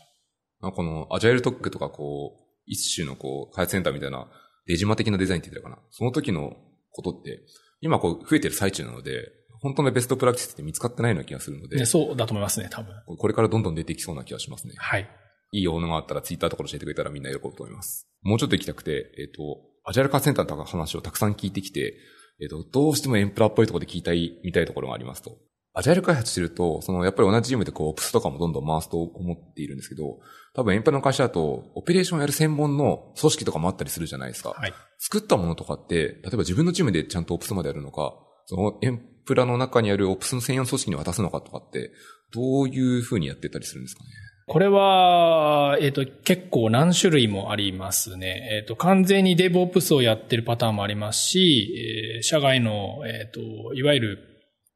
[0.61, 4.27] なんかこの、アジャイルトックとかこう、一種のこう、開発センターみたいな、
[4.67, 5.87] デジマ的なデザインって言ったらかな。
[5.91, 6.57] その時の
[6.91, 7.41] ことって、
[7.81, 12.93] 今こう、増えてる最中なので、本当のベストプラクティスって見つかってないような気がするので、ね、そうだと思いますね、多分。
[13.17, 14.73] これからどんどん出てきそうな気がしますね。
[14.77, 15.09] はい。
[15.51, 18.07] いいものがあったらツイッターとか教えてくれたらみんな喜ぶと思います。
[18.21, 21.95] もうちょっと行きたくて、えっ、と、アジャイルカーセンターの話をたくさん聞いてきて、
[22.41, 25.37] えっ、と、どうしてもエンプラっぽいところで聞いたい、見たいところがありますと。
[25.73, 30.19] アジャイル開発してると、その、やっぱり同じチームでこう、オプスとかもどんどん回すと思っているんですけど、
[30.53, 34.49] 多分エンプラの会社だと、オペレーションやる専門の組織とかもあったりするじゃないですか。
[34.49, 34.73] はい。
[34.97, 38.13] 作ったものとかって、例えば自分のチームでちゃんとオプスまでやるのか、
[38.45, 41.91] そのエンプラの中にあるオプスの専用組織に渡すのかとかって、
[42.31, 44.09] どういうふうにやってたりするんですかね？
[44.47, 48.49] これは、えっ、ー、と、結構何種類もありますね。
[48.51, 53.39] えっ、ー、と、完全に DevOps をやってるパターンもありますし、えー、社外の、えっ、と、
[53.75, 54.19] いわゆる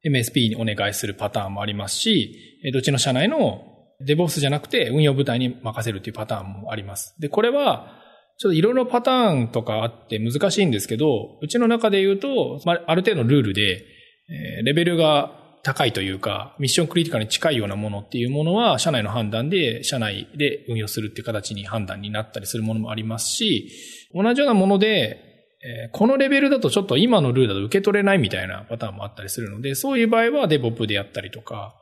[0.04, 3.62] MSP にお願いするパターンもありますし、えどっちの社内の
[4.06, 7.16] DevOps じゃなくて運用部隊に任せるというパターンもあります。
[7.18, 8.00] で、これは、
[8.36, 13.84] ちょっといろいろパターンとかあって難しいんですけど、うちの中で言うと、まあ、ある程度のルールで、
[14.28, 15.32] えレベルが
[15.62, 23.70] 高いというか、ミッションクリティカルに近いようなものっていうものは、社内の判断で、社内で運用するっていう形に判断になったりするものもありますし、
[24.12, 25.32] 同じようなもので、
[25.64, 31.74] えこのレベルだとちょっと今のルールだと受け取れないみたいなパターンもあったりするので、そういう場合はデボップでやったりとか、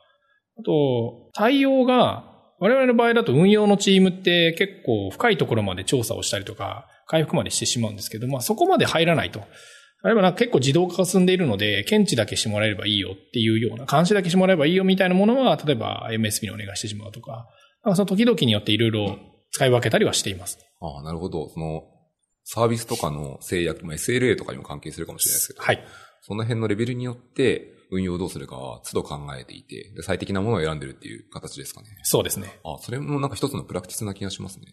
[0.56, 9.42] あと、対応が、我々の場合だと運用のチームって結構深いところまで調査をしたりとか、回復までしてしまうんですけど、まあそこまで入らないと。
[10.02, 17.46] あるいはなんか結構自動化が進んでいるので、検知だけしてもらえればいいよっていうような、監視だけしてもらえばいいよみたいなものは、例えば MSP にお願いしてしまうとか、
[17.82, 19.18] かその時々によっていろいろ
[19.52, 20.58] 使い分けたりはしています。
[20.80, 21.48] ああ、なるほど。
[21.50, 21.84] その、
[22.44, 25.84] サービスとかの制約、まあ、SLA とかにも関係するかもしれないですけど、はい。
[26.22, 31.88] その辺のレベルによって、運用をどうするかは都度考えていて、で最適なものを選んでるっていう形ですかね。
[32.04, 32.58] そうですね。
[32.64, 34.66] あ、それもなんか一つのプラクティスな気がしますね。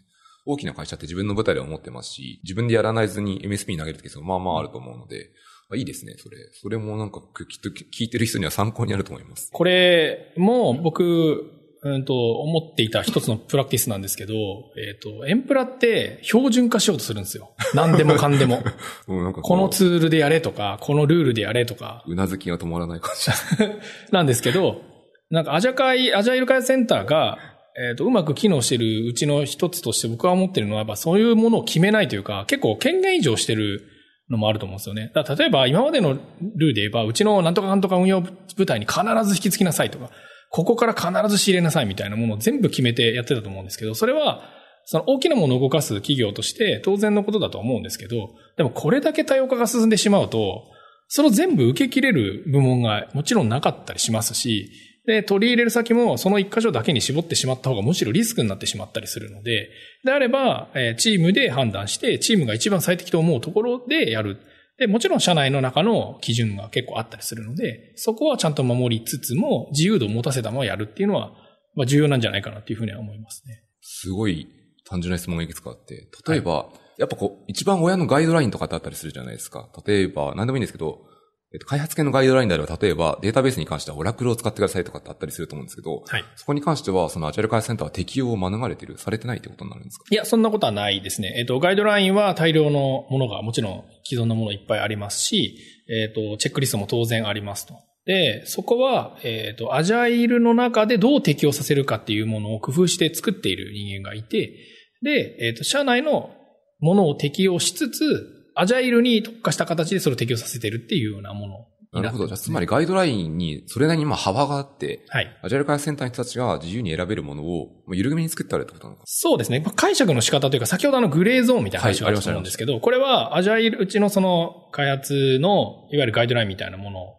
[0.46, 5.32] 大きな会社って自分の舞台で思ってますし、自分でやらないずに MSP に投げるときまあまああると思うので、
[5.72, 6.38] あいいですね、それ。
[6.54, 9.50] それもなんかきっと聞いてる人には参考になると思います。
[9.52, 14.34] これも僕、うんと、思っていた一つのプラクティスなんですけど、
[14.78, 17.52] えっ、ー、と、エンプラって標準化しようとするんですよ。
[17.74, 18.62] 何でもかんでも。
[19.08, 22.04] もこのツールでやれとか、このルールでやれとか。
[22.06, 23.72] うなずきが止まらない感じ。
[24.12, 24.82] なんですけど、
[25.30, 27.38] なんかアジャカイ、アジャイル開発センターが、
[27.78, 33.84] えっ、ー、と、うまく機能してるうちの一つとして僕は思ってるのは、やっぱそういうものを決めないというか、結構権限以上してる
[34.30, 35.12] のもあると思うんですよね。
[35.14, 36.22] だ例えば今までのルー
[36.60, 40.10] ルで言えば、うちのなんとかなんとか運用部隊に必ず引き継ぎなさいとか、
[40.52, 44.42] ここから必ず仕入れなさいみたいなものを全部決めてやってたと思うんですけど、それは、
[44.86, 50.64] その大きなものを動かす企業として当然のことだと思うんですけど、でもこれだけ多様化が進んでしまうと、
[51.08, 54.72] その全部受け切れる部門がもちろんなかったりしますし、
[55.10, 59.72] で、取り入れる先もその一箇所だけに絞ってしまった方がむしろリスクになってしまったりするので、
[60.04, 64.38] であれば、えチームで判断して、チームが一番最適と思うところでやる。
[64.78, 71.32] で、もちろん社内の中の基準が結構あったりするので、そこはちゃんと守りつつも、自由度を持たせたままやるっていうのは、
[71.74, 73.64] まあ重要なんじゃないかなっていうふうには思いますね。
[73.82, 74.48] すごい
[74.86, 76.70] 単純な質問がいくつかあって、例えば、は
[77.00, 79.68] い、やっぱこう、一番親のガイドラインとかってあったりするじゃないですか。
[79.88, 81.09] 例えば、何でもいいんですけど、
[81.52, 90.06] えっと、開発系のガイドラインであれば、例えばデータベースに関してはオラクルを使ってくださいとかってあったりすると思うんですけど、はい、そこに関しては、そのアジャイル開発センターは適用を免れてる、されてないってことになるんですか？
[90.12, 91.34] いや、そんなことはないですね。
[91.38, 95.58] えっと、ガイドラインは大量のものがもちろん既存のものいっぱいありますし、
[95.90, 97.74] えっと、チェックリストも当然ありますと。
[98.06, 104.56] で、そこは、えっ、と、アジャイルの中でどう適用させるかっていうものを工夫して作っている人間がいて、
[105.04, 106.32] で、えっ、と、社内の
[106.80, 112.28] ものを適用しつつ、アジャイルに特化した形でそれを適用させてるっていうようなものなるほど。
[112.28, 115.40] じゃあ、つまりガイドラインにそれなりにまあ幅があって、はい。
[115.42, 119.04] アジャイル開発センターの人たちが自由に選べるものを、緩めに作ってあるってことなのか？
[119.08, 119.66] そうですね。
[119.76, 127.16] 解釈の仕方というか、先ほどあのグレーゾーンみたいな話があると思うんですけど、はい、これはアジャイル、うちのその開発の、いわゆるガイドラインみたいなもの、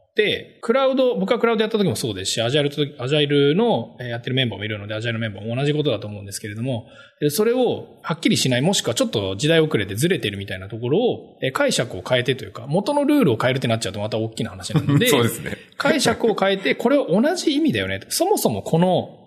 [0.60, 6.86] クラウド、僕はクラウドやった時もそうですし、アジャイルと、アジャイルのやってるメンバーもいるので、アジャイルメンバーも同じことだと思うんですけれども、
[7.28, 15.56] それをはっきりしない、もしくはちょっと時代遅れてずれてるみたいなところを、解釈を変えてというか、元のルールを変えるってなっちゃうとまた大きな話なので、 そうですね。
[15.76, 18.00] 解釈を変えて、これは同じ意味だよね。
[18.08, 19.18] そもそもこの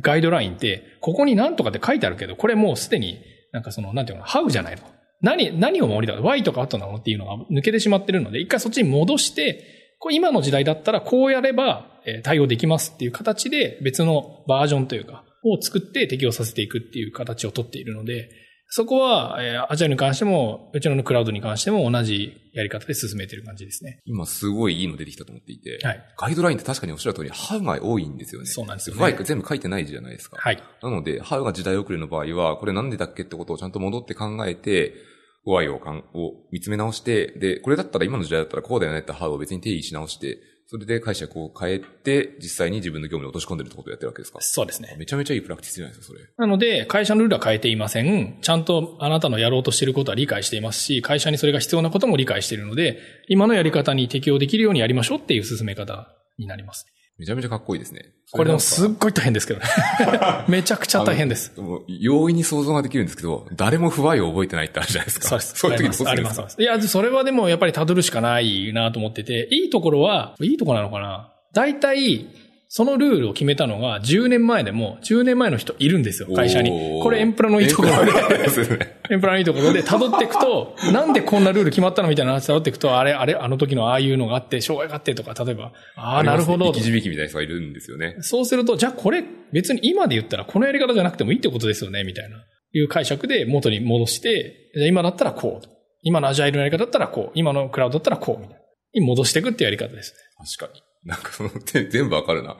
[0.00, 3.18] ガイドラインって、ここに何とかって書いてあるけど、これもうすでに、
[3.52, 4.82] なんかその、なんていうの、ハウじゃないの。
[5.20, 11.86] 何、何を守りだ ?Y とか後なのっていうのが抜けてしまってるので、一回そっちに戻して、これ今の時代だったらこうやれば
[12.24, 18.28] 対応できますっていう形で別のバージョンというか、を作って適用させていくっていう形をとっているので、
[18.74, 24.00] そこは、えアジャイルに関しても、うちのクラウドに関しても同じやり方で進めてる感じですね。
[24.06, 28.46] 今すごいいいの出てきたと思っていて、はい、ガイドラインって確かにおっしゃる通り、ハウが多いんですよね。
[28.46, 29.16] そうなんですよ、ね。
[29.24, 30.38] 全部書いてないじゃないですか。
[30.40, 30.62] はい。
[30.82, 34.94] なので、ハウが時代遅れの場合は、これなんでだっけってことをちゃんと戻って考えて、
[35.44, 44.38] y をかんを見つめ直して、で、これだったら今の時代だったらこうだよねってハウを別に定義し直して、それで解釈を変えて、実際に自分の業務に落とし込んでるってことをやってるわけですか？
[44.40, 44.96] そうですね。
[44.98, 46.20] めちゃめちゃいいプラクティスじゃないですか、それ。
[46.38, 48.38] なので、会社のルールは変えていません。
[48.40, 56.86] ちゃんとあなたのやろうとしていることは理解していますし、会社にそれが必要なことも理解しているので、今のやり方に適用できるようにやりましょうっていう進め方になります。
[57.22, 58.06] めちゃめちゃかっこいいですね。
[58.32, 59.66] これでもすっごい大変ですけどね。
[60.48, 61.52] めちゃくちゃ大変です。
[61.86, 65.28] 容易に想像ができるんですけど、誰も不愛を覚えてないってあるじゃないですか。
[65.28, 65.54] そうです。
[65.56, 65.98] そういう時どうす。
[66.04, 66.10] るんですか？
[66.10, 66.60] あります。
[66.60, 72.26] いや、それはでもやっぱり辿るしかないなと思ってて、いいところは、いいところなのかな大体、
[72.74, 76.70] そのルールを決めたのが10年前でも、10年前の人いるんですよ、会社に
[77.02, 86.80] これエンプラのいいところで、エンプラのいいですねエンプラのいいところで辿っていくと、なんでこんなルール決まったのみたいな話辿っていくと、あれ、あれ、あの時のああいうのがあって、障害があってとか、例えば、ああ、なるほど生。
[86.80, 88.16] き字引きみたいな人がいるんですよね。
[88.20, 92.38] そうすると、じゃあこれ別に今で言ったらこのやり方じゃなくてもいいってことですよね、みたいな。
[92.72, 95.68] いう解釈で元に戻して、じゃあ今だったらこう。
[96.00, 97.32] 今のアジャイルのやり方だったらこう。
[97.34, 98.40] 今のクラウドだったらこう。
[98.40, 98.62] みたいな。
[98.94, 100.18] に戻していくっていうやり方ですね。
[100.58, 100.82] 確かに。
[101.04, 102.56] なんかその、て 全部わかるな。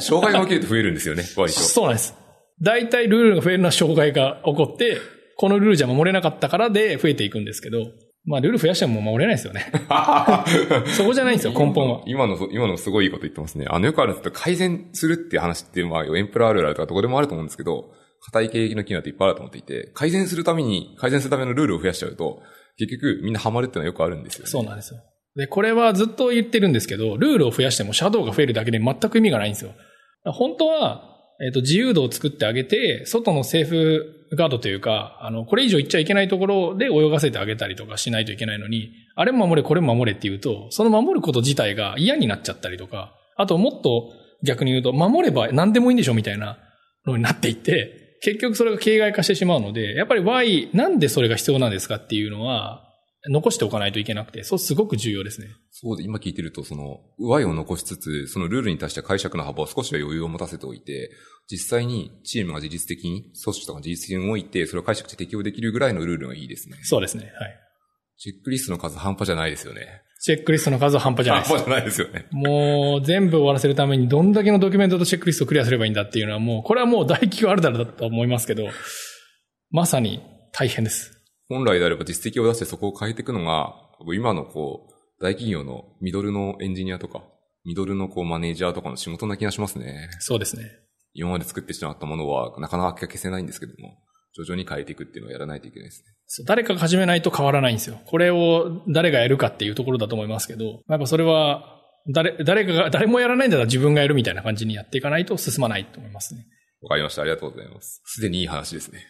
[0.00, 1.60] 障害が起きると増えるんですよね、 割と。
[1.60, 2.14] そうなんです。
[2.60, 4.98] 大体ルールが増えるのは障害が起こって、
[5.36, 7.92] このルールじゃ守れなかったからで増えていくんですけど、
[8.24, 9.70] まあルール増やしても守れないですよね。
[10.96, 12.02] そこじゃないんですよ、根本は。
[12.06, 13.66] 今の、今のすごいいいこと言ってますね。
[13.68, 22.42] あの、よくあるんですけど、改善するっていう話って、まあ、エンプラあるあるとかどこでもあると思うんですけど、硬い経営の機能っていっぱいあると思っていて、改善するために、改善するためのルールを増やしちゃうと、
[22.76, 24.50] 結局みんなハマるっていうのはよくあるんですよね。
[24.50, 25.00] そうなんですよ。
[25.36, 29.72] で、これはずっと言ってるんですけど、ルールを増やしてもシャドウが増えるだけで全く意味がないんですよ。
[30.24, 31.04] 本当は、
[31.40, 44.12] えっ、と、自由度を作ってあげて、外のセーフガードというか、あの、これ以上行っちゃいけないところで泳がせてあげたりとかしないといけないのに、あれも守れ、これも守れって言うと、その守ること自体が嫌になっちゃったりとか、あともっと
[44.44, 46.58] 逆に言うと、守れば何でもいいんでしょみたいな
[47.06, 52.82] のになっていって、結局それが形骸化してしまうので、やっぱり Y、なんでそれが必要なんですかっていうのは、
[53.28, 55.48] 残しておかないといけなくて、そうすごく重要ですね。
[55.70, 61.10] そうで、今聞いてると、その、上を残しつつ、そのルールに対して解釈の幅を少しは余裕を持たせておいて、
[61.50, 66.78] 実際にチームが自律的に、組織とか自律的に動いて、それを解釈して適用できるぐらいのルールがいいですね。
[66.82, 67.32] そうですね。
[67.38, 67.58] はい。
[68.18, 70.02] チェックリストの数半端じゃないですよね。
[70.20, 71.52] チェックリストの数は半端じゃないです。
[71.52, 72.26] 半端じゃないですよね。
[72.32, 78.68] もう全部終わらせるためにどんだけのドキュメントとチェックリストをクリアすればいいんだっていうのはもう、これはもう大企業あるだろうだと思いますけど、
[79.70, 80.20] まさに
[80.52, 81.17] 大変です。
[81.48, 83.74] 本来であれば実績を出してそこを変えていくのが、
[84.14, 87.22] 今のこう、大企業のミドルのエンジニアとか、
[87.64, 90.08] ミドルのこうマネージャーとかの仕事な気がしますね。
[90.20, 90.64] そうですね。
[91.14, 93.98] 今まで作ってしまったものはなかなか消せないんですけども、
[94.36, 96.12] 徐々に変えていくっていうのをやらないといけないですね。
[96.26, 97.98] そう誰かが始めないと変わらないんですよ。
[98.06, 101.76] これを誰がやるかっていうところだと思いますけど、やっぱそれは、
[102.10, 106.46] 誰、誰かが、誰もやらないんだったら自分がやるみたいな感じにやっていかないと進まないと思いますね。
[106.80, 107.22] わかりました。
[107.22, 108.02] ありがとうございます。
[108.04, 109.08] すでにいい話ですね。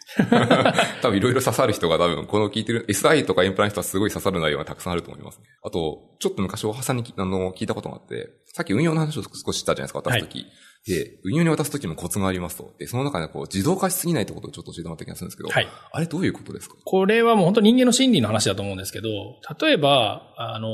[1.03, 5.45] 多分いろいろ刺さる人が多分、この聞いてる、SI とかエンプラの人はすごい刺さる内容がたくさんあると思いますね。
[5.63, 10.47] あと、ちょっと昔、大橋さんにあの聞いたことがあって、さっき運用の話を少ししたじゃないですか、渡すとき。
[10.87, 12.73] で、運用に渡すときもコツがありますと。
[12.79, 15.69] で、その中でこう、自動化しすぎないってことをちょっと教えてもらった気がするんですけど、はい。
[15.93, 16.77] あれどういうことですか？
[16.85, 19.09] これはもう本当人間の心理の話だと思うんですけど、
[19.61, 20.71] 例えば、あの、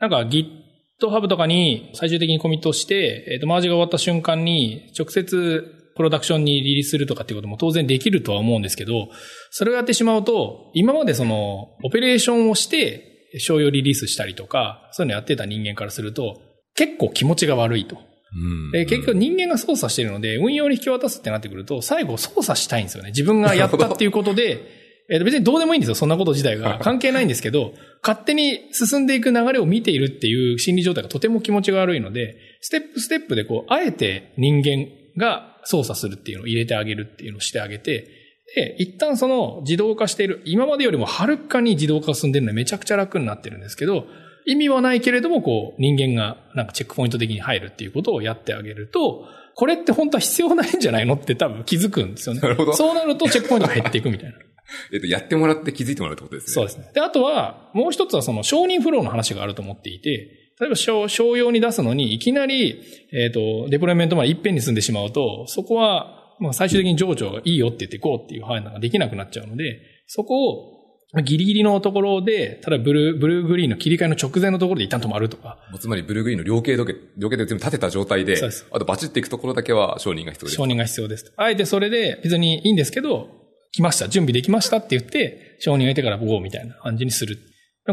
[0.00, 9.08] なんか GitHub とかに最終的にコミットして、えっ、と、マージが終わった瞬間に直接プロダクションにリリースするとかっていうことも当然できるとは思うんですけど、
[9.50, 16.40] それをやってしまうと、今までその、オペレーションをして、商用リリースしたりとか、そういうのやってた人間からすると、
[16.74, 17.96] 結構気持ちが悪いと。
[17.96, 23.10] うんで、結局人間が操作してるので、運用に引き渡すってなってくると、最後操作したいんですよね。
[23.10, 26.78] 自分がやったっていうことで、 え別にどうでもいいんですよ、そんなこと自体が。
[26.82, 38.08] 関係ないんですけど、勝手に進んでいく流れを見ているっていう心理状態がとても気持ちが悪いので、ステップステップでこう、あえて人間が操作するっていうのを入れてあげるっていうのをしてあげて、
[38.54, 44.06] で、一旦その自動化している、今までよりもはるかに自動化が進んでるのでめちゃくちゃ楽になってるんですけど、
[44.44, 51.14] 意味はないけれども、こう、人間がなんかチェックポイント的に入るっていうことをやってあげると、これって本当は必要ないんじゃないの？
[51.14, 52.40] って多分気づくんですよね。
[52.40, 54.36] なるほどそうなるとチェックポイントが減っていくみたいな。
[54.92, 56.52] えっと、やってもらって気づいてもらうってことですね。
[56.54, 56.90] そうですね。
[56.94, 62.80] で、あとは、もう一つはその承認フローの話があると思っていて、例えば商商用に出すのに、いきなり、
[63.12, 70.72] えっ、と、デプロイメントまで一遍に進んでしまうと、そこは、まあ最終的に上長がいいよって言ってこうっていう判断ができなくなっちゃうので、そこを、
[71.12, 80.54] まあギリギリのところで、ただブルー、ブルーグリーンの切り替えの直前のところで一旦止まるとか、つまりブルーグリーンの量刑時計、量刑で全部立てた状態で、ですあとバチっていくところだけは承認が必要です。
[80.54, 81.32] 承認が必要ですと。
[81.42, 83.30] あえてそれで別にいいんですけど、
[83.72, 87.38] 来ました、準備できましたって言って、承認を得てからゴーみたいな感じにする。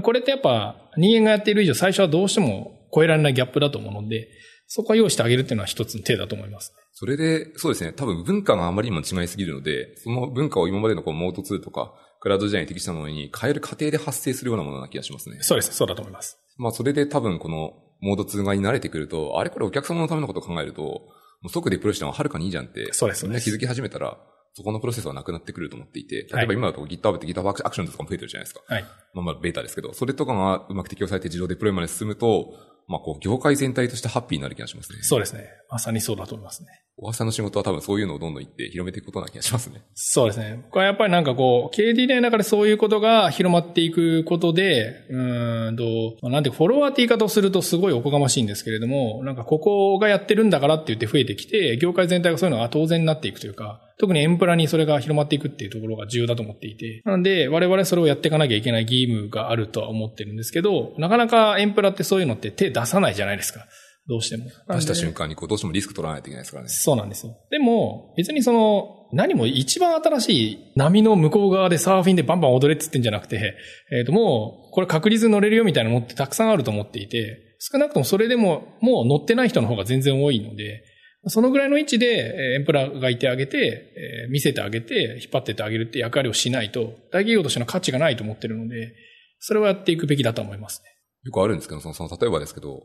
[0.04, 4.28] これってやっぱ人間がやっている以上最初はどうしても超えられないギャップだと思うので、
[4.68, 6.74] そこは用意してあげるっていうのは一つの手だと思います。
[6.94, 15.38] それで、そうですね、多分文化があまりにも違いすぎるので、その文化を今までのこうモード2とか、クラウド時代に適したものに変える過程で発生するようなものな気がしますね。
[15.42, 15.74] そうです。
[15.74, 16.38] そうだと思います。
[16.58, 19.50] まあそれで多分このモード2側に慣れてくると、あれ？
[19.50, 21.10] これお客様のためのことを考えると、も
[21.46, 24.18] う即デプロイしてもはるかにいいじゃんって、そうですみんな気づき始めたら、
[24.54, 28.62] そこのプロセスはなくなってくると思っていて、例えば今だと GitHub って GitHub アクションとかも増えてるじゃないですか。
[28.68, 28.84] はい。
[29.14, 32.54] まあまあベータですけど、それとかがうまく適用されて自動デプロイまで進むと、
[32.88, 35.00] まあこう、業界全体としてハッピーになる気がしますね。
[35.04, 35.48] そうですね。
[35.70, 36.70] まさにそうだと思いますね。
[36.98, 39.84] 小川さんの仕事は多分そういうのをどんどん言って広めていくことな気がしますね。
[39.94, 40.66] そうですね。
[40.72, 45.84] これはやっぱりなんかこう、KDD の中でそういうことが広まっていくことで、うーんと、
[46.24, 63.66] まあなんてフォロワーって言い方をするとすごいおこがましいんですけれども、なんかここがやってるんだからって言って増えてきて、業界全体がそういうのが当然になっていくというか、特にエンプラにそれが広まっていくっていうところが重要だと思っていて、なので我々それをやっていかなきゃいけない義務があるとは思ってるんですけど、なかなかエンプラってそういうのって手出さないじゃないですか。
[64.08, 64.46] どうしても。
[64.70, 66.70] 出した瞬間にこう、どうしてもリスク取らないといけないですからね。
[66.70, 67.38] そうなんですよ。
[67.52, 73.56] でも、別にその、何も一番新しい波の向こう側でサーフィンでバンバン踊れって言ってんじゃなくて、
[73.92, 80.84] えっ、と、もう、これ確率乗れるよみたいなのってたくさんあると思っていて、少なくともそれでも、もう乗ってない人の方が全然多いので、
[81.28, 83.94] そのぐらいの位置で、えーエンプラがいてあげて、
[84.24, 88.94] えー見せてあげて、引っ張ってってあげるって役割をしないと、大企業としての価値がないと思ってるので、
[89.40, 90.90] それはやっていくべきだと思いますね。
[91.24, 92.84] よくあるんですけど、その、その、例えばですけど、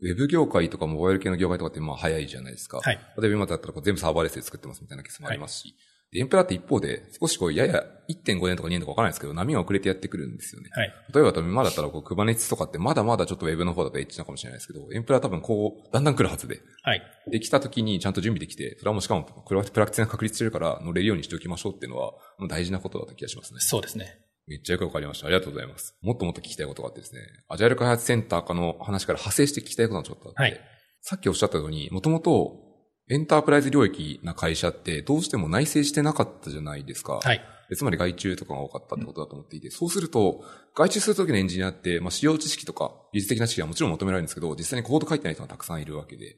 [0.00, 2.78] ウェブ業界とかモバイル系の業界とかってまあ早いじゃないですか。
[2.78, 2.98] はい。
[3.18, 5.74] 例えば今だったら全部サーバーレスで作ってますみたいなケースもありますし。
[6.12, 10.68] でエンプラって一方で、少しこう、やや1.5年とか2年とかわからないですけど、波が遅れてやってくるんですよね。
[10.72, 10.92] はい。
[11.14, 16.60] 例えば多分今だったらこう、クバネツとかってまだまだちょっとウェブの方だとエッチなかもしれないですけど、エンプラは多分こう、だんだん来るはずで。
[16.82, 17.02] はい。
[17.30, 22.12] できた時にちゃんと準備できて、それはもうしかもプラプラクティスが確立してるから乗れるようにしておきましょうっていうのは、
[22.48, 23.60] 大事なことだった気がしますね。
[23.60, 24.18] そうですね。
[24.48, 25.26] めっちゃよくわかりました。
[25.26, 25.94] ありがとうございます。
[26.02, 30.60] もっともっと聞きたいことがあってですね、アジャイル開発センターかの話から派生して聞きたいことがちょっとあって、はい
[31.02, 32.69] さっきおっしゃったように、もともと
[33.10, 37.18] エンタープライズ領域な会社ってどうしても内製してなかったじゃないですか。
[37.22, 37.40] はい。
[37.68, 40.44] でつまり外注とかが多かったってことだと思っていて、そうすると、
[40.74, 46.36] 外注するときのエンジニアって、まあ、使用知識とか技術的な知識はもちろん求められるんですけど、実際にコード書いてない人がたくさんいるわけで、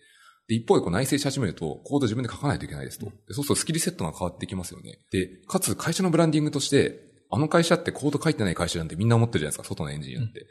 [0.48, 3.06] で、一方でこう内製し始めると、コード自分で書かないといけないですと。
[3.06, 4.98] でそうするとスキルセットが変わってきますよね。
[5.10, 7.00] で、かつ会社のブランディングとして、
[7.30, 10.46] あの会社ってコード書いてない会社なんてみんな思ってるじゃないですか、外のエンジニアって。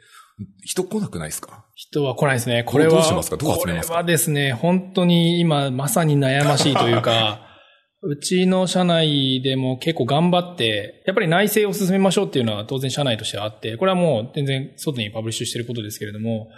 [0.64, 1.64] 人来なくないですか？
[1.74, 2.64] 人は来ないですね。
[2.64, 3.94] これは、どうしますかどう集めますか？
[3.94, 7.48] これはですね、本当に今まさに悩ましいというか、
[8.04, 16.48] うちの社内でも結構頑張って、やっぱり内政を進めましょうっていうのは当然社内としてはあって、これはもう全然外にパブリッシュしてることですけれども、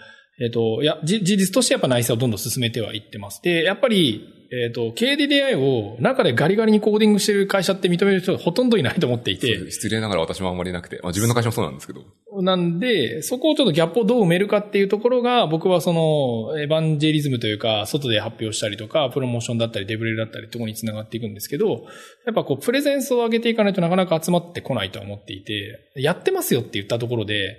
[0.43, 3.41] えっ、と、いや、じ事実としてやっぱ内政をどんどん進めてはいってます。
[3.43, 4.27] で、やっぱり、
[4.65, 12.01] えっ、と、KDDI を中でガリガリにコーディングしてる会社って認める人はほとんどいないと思っていて、失礼ながら私もあんまりなくて、まあ、自分の会社もそうなんですけど。
[12.43, 21.87] なんで、そこをちょっとギャップをどう埋めるかっていうところが、僕はその、エヴァンジェリズムというか、外で発表したりとか、プロモーションだったり、デブレルだったりところにつながっていくんですけど、
[22.27, 27.59] やっぱこう、プレゼンスを上げていかないとなかなか集まってこないとは思っていて、やってますよって言ったところで、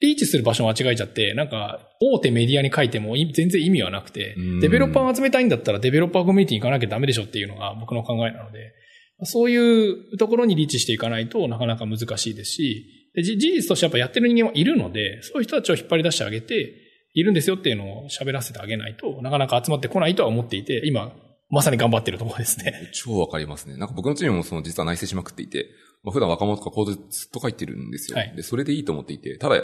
[0.00, 8.72] リーチする場所を間違えちゃって、なんか、大手メディアに書いてもい全然意味はなくてうん、デベロッパーを集めたいんだったらデベロッパーコミュニティに行かなきゃダメでしょっていうのが僕の考えなので、
[9.24, 16.82] そういうところにリーチしていかないとなかなか難しいですし、でじ事実としてやっぱやってる人間はいるので、そういう人たちを引っ張り出してあげて、
[17.14, 21.12] いるんですよっていうのを喋らせてあげないとなかなか集まってこないとは思っていて、今、
[21.50, 22.90] まさに頑張ってるところですね。
[22.94, 23.76] 超わかりますね。
[23.76, 25.68] なんか僕のチームもその実は内製しまくっていて、
[26.02, 28.16] まあ、普段若者とかコードずっと書いてるんですよ。
[28.16, 29.62] はいで、それでいいと思っていて、ただ、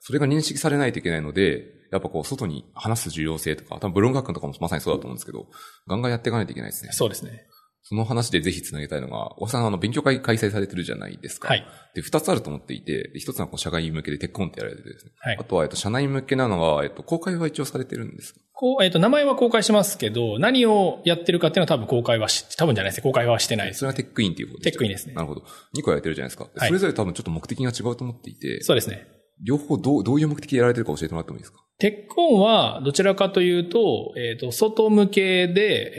[0.00, 5.48] それが認識されないといけないので、やっぱこう、外に話す重要性とか、多分ブログ書くとかもまさにそうだと思うんですけど、
[5.88, 6.92] ガンガンやっていかないといけないですね。
[6.92, 7.46] そうですね。
[7.82, 11.48] その話でぜひ繋げたいのが、大橋さんあの、勉強会開催されてるじゃないですか。
[11.48, 11.66] はい。
[11.94, 15.12] で、二つあると思っていて、で一つはこう社外向けで Tech-on ってやられててですね。
[15.18, 18.40] はいあとは、えっと、社内向けなのは、えっと、公開は一応されてるんですか？
[18.52, 23.02] こう、えっ、と、名前は公開しますけど、何をやってるかっていうのは多分公開はし、多分じゃないですね。
[23.02, 23.78] 公開はしてないです。
[23.80, 25.40] それは Tech-in っていうこと Tech-in ですねなるほど。
[25.74, 26.44] 2個やられてるじゃないですか。
[26.54, 29.06] ではいそれぞれ多分ちょっと目的が違うと思っていて、そうですね。
[29.42, 31.58] 両方どう、どういう目的でやられてるか教えてもらってもいいですか？
[31.78, 35.94] テックオンはどちらかというと、えっ、と、外向けで、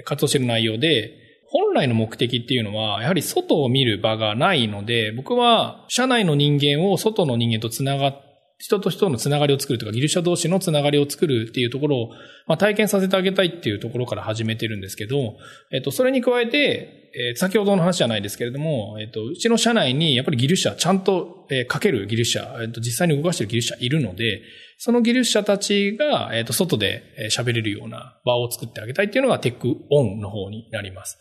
[0.00, 1.14] えー活動している内容で、
[1.52, 8.14] 本来の目的っていうのは、やはり外を見る場がないので、僕は社内の人間を外の人間とつなが
[8.60, 12.08] 人と人のつながりを作るとか、技術者同士のつながりを作るっていうところを、
[12.46, 15.36] まあ、体験させてあげたいっていうところから始めてるんですけど、
[15.72, 24.42] えっと、それに加えて、えー先ほどの話じゃないですけれども、えっと、うちの社内にやっぱり技術者、ちゃんと、えー書ける技術者、えっと、実際に動かしている技術者いるので、
[24.78, 27.02] その技術者たちが、えっと、外で
[27.36, 31.18] 喋れるような場を作ってあげたいっていうのが Tech-on の方になります。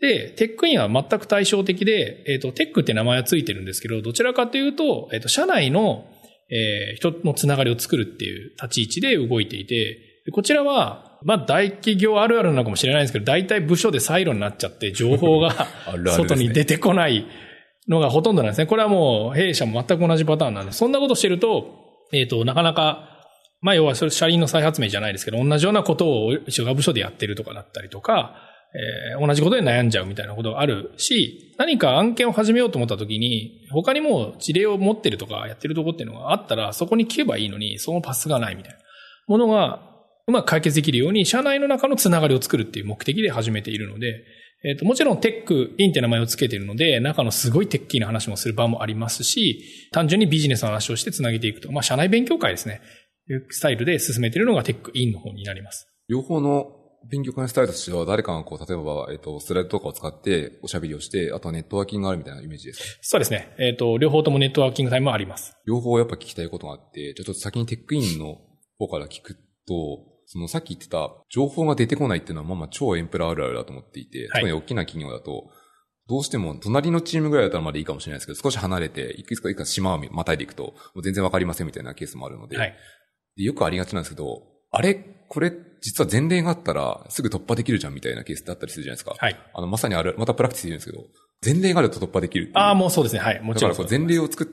[0.00, 6.06] で、 Tech-in は全く対照的で、えっ、と、テックって名前はついてるんですけど、どちらかというと、えっ、と、社内の、
[6.48, 17.26] えー人のつながりを作るっていう立ち位置で動いていて、でこちらは、まあ、大企業あるあるなのかもしれないんですけど、大体部署でサイロになっちゃって、情報が あるあるですね外に出てこない
[17.88, 18.66] のがほとんどなんですね。
[18.66, 23.24] これはもう、弊社も全く同じパターンなんで、そんなことしてると、えっ、と、なかなか、
[23.60, 28.36] まあ、要はそれ車輪の再発明じゃないですけど、同じようなことを一緒が部署でやってるとかだったりとか、
[28.74, 38.78] えー同じことで悩んじゃうみたいなことがあるし、何か案件を始めようと思った時に、他にも事例を持ってるとかやってるとこっていうのがあったら、そこに聞けばいいのに、そのパスがないみたいな。
[39.26, 39.80] ものが
[40.26, 44.24] うまく解決できるように、社内の中のつながりを作るっていう目的で始めているので、
[44.64, 49.62] えっ、と、もちろんテックインって名前を付けているので、中のすごいテッキーな話もする場もありますし、
[49.92, 51.70] 単純にビジネスの話をしてつなげていくと。
[51.70, 52.80] まあ、社内勉強会ですね。
[53.28, 55.88] いうスタイルで進めているのが Tech-in の方になります。
[56.08, 56.75] 両方の
[57.10, 63.54] 勉強会のスタイルとしては、誰かがこう、例えば、えっ、と、スライドとかを使っておしゃべりをして、あとはネットワーキングがあるみたいなイメージですかそうですね。
[63.58, 65.56] えっ、と、両方ともネットワーキングタイムもあります。
[65.66, 68.38] 両方やっぱ聞きたいことがあって、じゃあちょっと先に Tech-in の
[68.78, 69.34] 方から聞く
[69.66, 75.50] と、そのさっき言ってた情報が出てこないっていうのはまあまあ超エンプラあるあるだと思っていて、はい特に大きな企業だと、
[76.08, 82.74] どうしても隣のチームぐらいだったらまだいいかもしれないですけど、少し離れて、いくつかいくつか島をまたいでいくと、もう全然わかりませんみたいなケースもあるので、はい。
[83.36, 84.94] でよくありがちなんですけど、あれ
[85.28, 85.52] これ
[85.86, 89.14] 実は前例があったらすぐ突破できるじゃんみたいなケースってあったりするじゃないですか。
[89.16, 89.36] はい。
[89.54, 91.04] あの、まさにある、またプラクティスで言うんですけど、
[91.44, 93.20] 前例があると突破できるああ、もうそうですね。
[93.20, 93.40] はい。
[93.40, 94.46] もちろんだから前例を作っ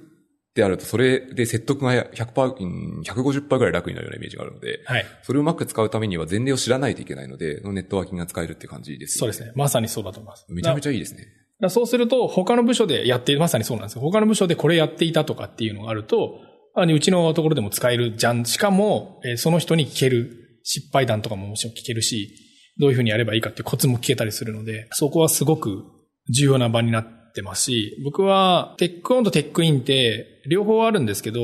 [0.54, 5.06] てあると、それで説得が100%、うん150%ぐらい楽になるようなイメージがあるので、はい。
[5.24, 9.52] それをうまく使うためには前例を知らないといけないので、ネットワーキングが使えるっていう感じですよそうですね。
[9.56, 10.46] まさにそうだと思います。
[10.50, 10.90] めちゃめちゃ。
[10.90, 11.26] ゃいいですね。
[11.70, 14.02] そうすると、他の部署でやっている、まさにそうなんですよ。
[14.02, 16.40] 他の部署でこれやっていたとかっていうのがあると、
[16.76, 18.46] あうちのところでも使えるじゃん。
[18.46, 22.36] しかも、えーその人に聞ける失敗談とかももちろん聞けるし、
[22.80, 25.84] どういうふうにやればいいかっていうコツも聞けたりするので、そこはすごく
[26.30, 27.06] 重要な場になっ
[27.36, 31.42] てますし、僕は Tech-on と Tech-in って両方あるんですけど、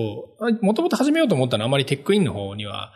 [0.62, 2.92] もともと始めようと思ったのはあまり Tech-in の方には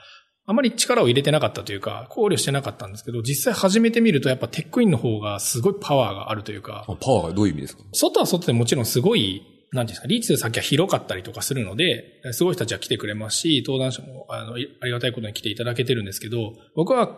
[0.46, 7.84] あまり力を入れてなかったというか、考慮してなかったんですけど、実際始めてみるとやっぱ Tech-in の方がすごいパワーがあるというか、あパワーがどういう意味ですか？
[7.94, 9.42] 外は外でもちろんすごい、
[9.74, 17.18] なんですか、リーチする先は広かったりとかするので、すごい人たちは来てくれますし、登壇者もあのいありがたいことに来ていただけてるんですけど、僕は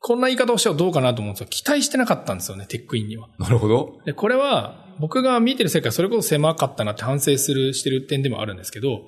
[0.00, 1.46] こんな言い方をしてはどうかなと思うんですよ。
[1.50, 3.28] 期待してなかったんですよね、テックインには。
[3.38, 4.00] なるほど。
[4.04, 9.00] で、これは僕が見てる世界それこそ狭かったなって反省する、してる点でもあるんですけど、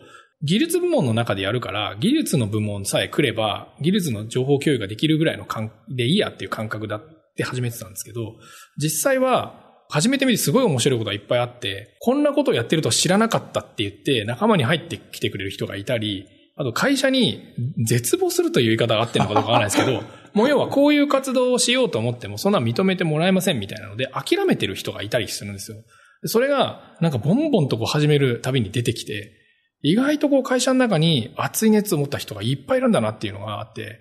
[0.42, 7.02] 技術部門の中でやるから、技術の部門さえ来れば、技術の情報共有ができるぐらいの感でいいやっていう感覚だっ
[7.36, 8.36] て始めてたんですけど、
[8.76, 16.26] 実際は、始めてみてすごい面白いことがいっぱいあって、こんなことをやってるとは知らなかったって言って、仲間に入ってきてくれる人がいたり、
[16.56, 17.54] あと会社に
[17.86, 20.02] 絶望するという言い方があってるのかどうかわからないですけど、
[20.34, 25.78] もう要はこういう活動をしようと思っても、そんな認めてもらえませんみたいなので、諦めてる人がいたりするんですよ。
[26.22, 29.32] でそれが、なんかボンボンとこう始めるたびに出てきて、
[29.82, 34.00] 意外とこう会社の中に熱い熱を持った人がいっぱいいるんだなっていうのがあって、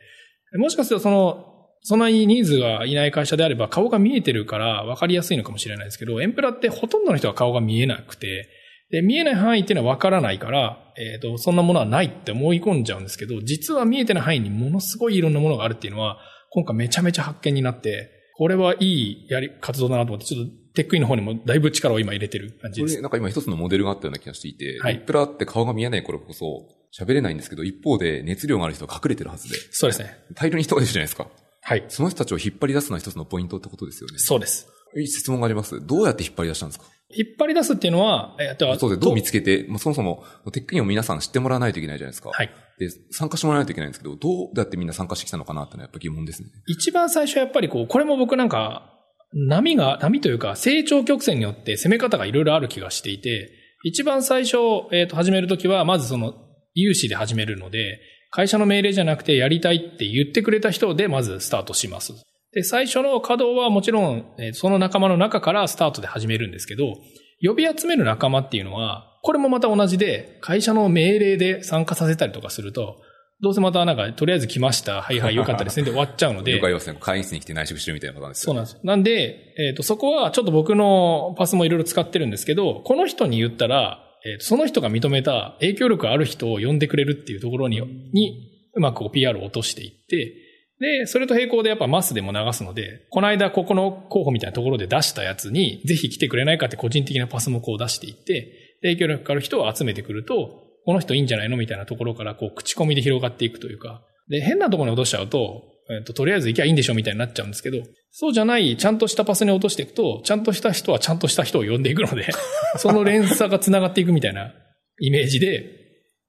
[0.53, 1.56] もしかするとその、
[1.87, 8.49] そんなにニーズがいない会社であれば顔が見えてるから分かりやすいのかもしれないですけど、エンプラってほとんどの人が顔が見えなくて、
[8.91, 16.17] で、見えない範囲っていうのは分からないから、えっ、と、そんなものはないって思い込んじゃうんですけど、実は見えてない範囲にものすごいいろんなものがあるっていうのは、
[16.49, 23.01] 今回めちゃめちゃ発見になって、これはいいやり、活動だなと思って、ちょっとテックインの方にもだいぶ力を今入れてる感じですこれ。
[23.01, 30.17] なんか今一つのモデルがあったような気がしていて、はいリップラって顔が見えない頃こそ喋れないんですけど、一方で熱量がある人が隠れてるはずで、そうですね。
[30.35, 31.27] 大量に人がいるじゃないですか。
[31.67, 31.83] はい。
[31.89, 34.19] その人たちを引っ張り出すのは一つのポイントってことですよね。
[34.19, 34.69] そうです。
[35.05, 35.85] 質問があります？
[35.85, 36.85] どうやって引っ張り出したんですか？
[37.09, 42.29] 引っ張り出すっていうのは、えっと、そうで、どう見つけて、もうそもそも、テックインを皆さん知ってもらわないといけないじゃないですか。
[42.29, 42.49] はい。
[42.79, 46.49] で、参加してもらわないといけないんですけど、どうやってみんな参加してきたのかなってのはやっぱ疑問ですね。
[46.67, 48.93] 一番最初はやっぱりこう、これも僕なんか、
[49.33, 53.51] 波が、波というか、成長曲線によって攻め方がいろいろある気がしていて、
[53.83, 54.57] 一番最初、
[54.93, 56.33] えっ、と、始めるときは、まずその、
[56.73, 57.99] 有志で始めるので、
[58.29, 62.13] 会社の命令じゃなくてやりたいって言ってくれた人でまずスタートします。
[62.53, 66.95] で、最初の稼働はもちろん、えーその仲間の中からスタートで始めるんですけど、
[67.41, 73.01] 呼び集める仲間っていうのは、これもまた同じで、会社の命令で参加させたりとかすると、
[73.39, 76.53] どうせまたなんか、とりあえず来ました、はいはい、よかったですね、で 終わっちゃうので。
[76.53, 76.97] 了解ですね。
[76.99, 78.79] 会員室に来て内職してるみたいなパターンですよそうなんです。
[78.83, 87.81] なんで、えっ、と、そこはちょっと僕のパスもいろいろ使ってるんですけど、この人に言ったら、えーその人が認めた影響力ある人を呼んでくれるっていうところに、
[88.13, 90.35] にうまくこう PR を落としていって、
[90.79, 107.77] で、それと並行でやっぱマスでも流すので、この間ここの候補みたいなところで出したやつに、ぜひ来てくれないかって個人的なパスもこう出していって、影響力ある人を集めてくると、この人いいんじゃないのみたいなところからこう口コミで広がっていくというか、で、変なところに落としちゃうと、えっと、とりあえず行きゃいいんでしょみたいになっちゃうんですけど、
[108.11, 112.27] そうじゃない、ちゃんとしたパスに落としていくと、ちゃんとした人はちゃんとした人を呼んでいくので、
[112.77, 114.53] その連鎖が繋がっていくみたいな
[114.99, 115.71] イメージで、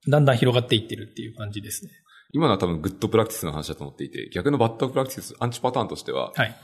[0.09, 1.90] だんだん広がっていってるっていう感じですね。
[2.32, 6.54] 今のは多分グッドプラクティスの話だと思っていて、逆のバッドプラクティス、アンチパターンとしては、はい。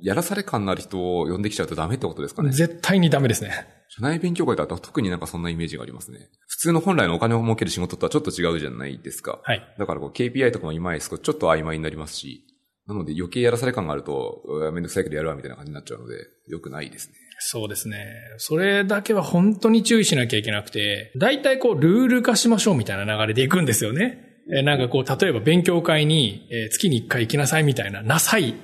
[0.00, 2.50] やらされ感のある人を呼んできちゃうとダメってことですかね。
[2.50, 3.66] 絶対にダメですね。
[3.88, 6.18] 社内勉強会だと特になんかそんなイメージがありますね。
[6.46, 9.40] 普通の本来のお金を儲ける仕事とはちょっと違うじゃないですか。
[9.42, 9.74] はい。
[9.78, 12.44] だからこう KPI とかも今ですとちょっと曖昧になりますし、
[12.86, 14.42] なので余計やらされ感があると、
[14.72, 16.14] めんどくさいけどやるわみたいな感じになっちゃうので、
[16.46, 17.14] 良くないですね。
[17.40, 18.14] そうですね。
[18.38, 24.24] それだけは本当に注意しなきゃいけなくて、大体こうルール化しましょうみたいな流れでいくんですよね。
[24.50, 28.54] えーなんかこう、例えば勉強会に、えー月に1回行きなさいみたいな、なさい。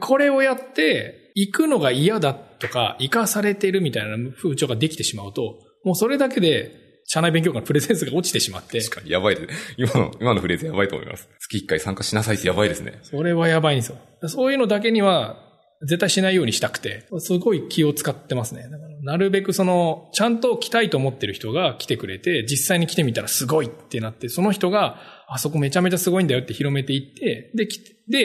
[0.00, 9.54] これをやって、行くのが嫌だとか、行かされてるみたいな風潮ができてしまうと、もうそれだけで、社内勉強会のプレゼンスが落ちてしまって、確かに、やばいですね。
[9.76, 11.28] 今の、今のフレーズやばいと思います。
[11.40, 12.98] 月1回参加しなさいってやばいですね。
[13.02, 13.98] それはやばいんですよ。
[14.28, 15.48] そういうのだけには、
[15.84, 18.66] 絶対しないようにしたくて、すごい気を使ってますね。
[19.02, 27.66] なるべくその、ちゃんと来たいと思ってる人が来てくれて、実際に来てみたらすごいってなって、その人が、あそこめちゃめちゃすごいんだよって広めていって、で、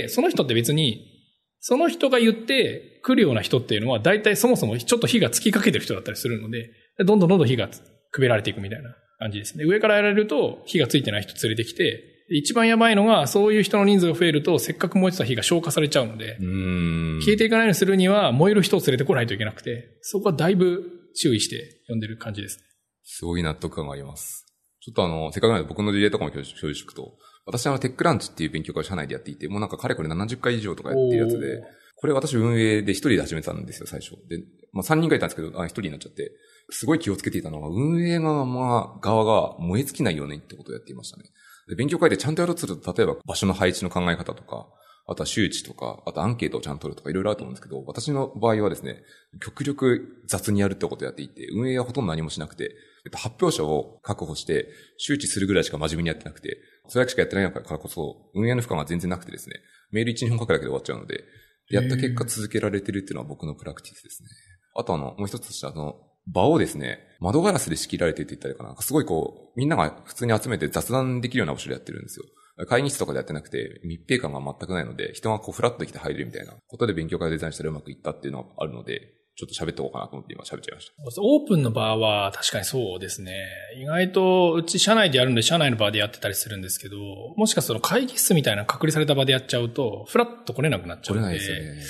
[0.01, 1.06] で、その人って別に、
[1.67, 7.69] その人が言って来るような人っていうのは、大体そもそもちょっと火がつきかけてる人だったりするので、でどんどんどんどん火が
[8.09, 9.65] くべられていくみたいな感じですね。
[9.65, 16.37] 上からやられると、火がついてない人連れてきて、で一番やばいのが、そういう人の人数が増えると、せっかく燃えてた火が消化されちゃうので。
[16.39, 20.89] 消えていかないようにするには、燃える人を連れてこないといけなくて、そこはだいぶ
[21.21, 22.59] 注意して呼んでる感じです。
[23.03, 24.45] すごい納得感があります。
[24.79, 27.17] ちょっとあの、せっかくなので僕の事例とかも共有しておくと、
[27.47, 31.63] 私はあの、テックランチっていう勉強会を社内でやっていて、もうなんかかれこれ70回以上とかやってるやつで、
[31.95, 34.11] これ私運営で一人で始めたんですよ、最初。
[34.27, 34.43] で、
[34.73, 36.31] まあ3人がいたんですけど、あ一人になっちゃって、
[36.69, 41.23] すごい気をつけていたのが、運営側まあ側が燃え尽きないようにってことをやっていましたね。
[41.69, 44.67] で勉強会でちゃんとやろうとすると、例えば場所の配置の考え方とか、
[45.09, 49.03] あとは周知とか、あとアンケートをちゃんと取るとかいろいろあると思うんですけど、私の場合はですね、
[49.41, 52.75] 極力雑にやるってことをやっていて、運営はほとんど何もしなくて、
[53.07, 56.57] えっと発表者を確保して、周知するぐらいしか真面目にやってなくて、
[56.89, 59.55] それだけしかやってないからこそ、運営の負荷が全然なくてですね、
[59.91, 61.23] メール1、2本書くだけで終わっちゃうので、
[61.69, 64.29] やった結果続けられてるっていうのは僕のプラクティスですね。
[64.75, 65.95] あとあの、もう一つとしてあの、
[66.27, 68.75] 場をですね、窓ガラスで仕切られてって言ったらいいかな。
[68.81, 72.25] すごいこう、みんなが普通に集めて雑談できるような場所でやってるんですよ。
[72.65, 81.21] 会議室とかでやってなくて、密閉感が全くないので、人がこうフラッと来て入れるみたいなことで勉強会をデザインしたらうまくいったっていうのがあるので、ちょっと喋っておこうかなと思って今喋っちゃいました。
[81.21, 83.45] オープンの場は確かにそうですね。
[83.79, 86.97] 意外と、うち社内でやるんで社内の場でやってたりするんですけど、
[87.35, 91.25] もしかすると会議室みたいな隔離された場でやっちゃうと、フラッと来れなくなっちゃうんで。
[91.25, 91.83] ないですよね。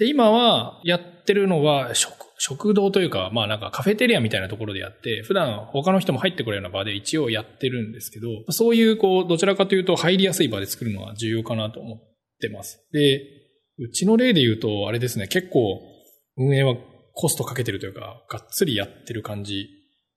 [0.00, 11.98] で、今はやってるのは食、食堂というか、まあなんかカフェテリアみたいなところでやって、普段他の人も入ってくるような場で一応やってるんですけど、そういうこう、どちらかというと入りやすい場で作るのは重要かなと思っ
[12.38, 12.86] てます。
[12.92, 13.22] で、
[13.78, 15.80] うちの例で言うと、あれですね、結構
[16.36, 16.76] 運営は
[17.14, 19.68] コストかけてるというか、がっつりやってる感じ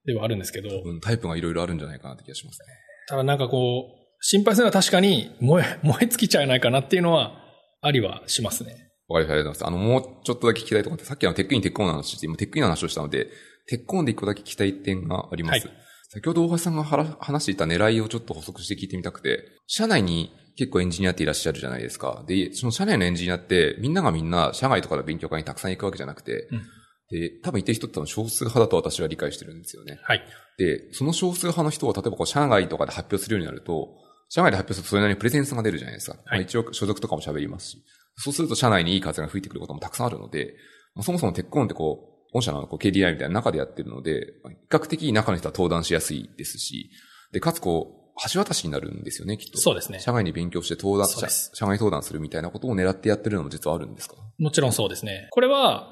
[0.05, 2.65] ではあるんですけど、多分タイプがいろいろあるんじゃないかなって気がしますね。
[3.07, 7.41] ただなんかこう、心配するのは確かに燃え、 燃え尽きちゃわないかなっていうのは、
[7.81, 8.71] ありはしますね。
[8.71, 9.15] わかりました。
[9.17, 9.65] ありがとうございます。
[9.65, 13.27] あの、もうちょっとだけ聞きたいところって、さっきあの Tech-in、Tech-on の話して、今 Tech-in の話をしたので、
[13.67, 15.67] Tech-on で一個だけ聞きたい点があります。
[15.67, 22.23] はい先ほど大橋さんが話していた狙いをちょっと補足して聞いてみたくて、社内に結構エンジニアっていらっしゃるじゃないですか。
[22.27, 26.61] で、その社内のエンジニアって、みんながみんな社外とかの勉強会にたくさん行くわけじゃなくて、うん
[27.09, 29.99] で、多分行ってる人って少数派だと私は理解してるんですよね。
[30.03, 30.23] はい。
[30.57, 33.89] で、その少数派の人を例えばこう社外とかで発表するようになると、
[34.29, 36.17] 社外で発表するとそれなりにプレゼンスが出るじゃないですか。
[36.25, 37.83] まあ一応所属とかも喋りますし。
[38.17, 40.55] そうすると社内にいい風が吹いてくることもたくさんあるので、
[40.95, 46.89] まあそもそもテックオンってこう、御社のこう KDI みたいな中でやってるので、まあ比較的中の人は登壇しやすいですし、
[47.31, 49.57] で、かつこう、橋渡しになるんですよね、きっと。
[49.57, 54.15] そうですね社外に勉強して登壇、社社外登壇するみたいなことを狙ってやってるのも実はあるんですか？
[54.39, 55.27] もちろんそうですね。
[55.31, 55.91] これは、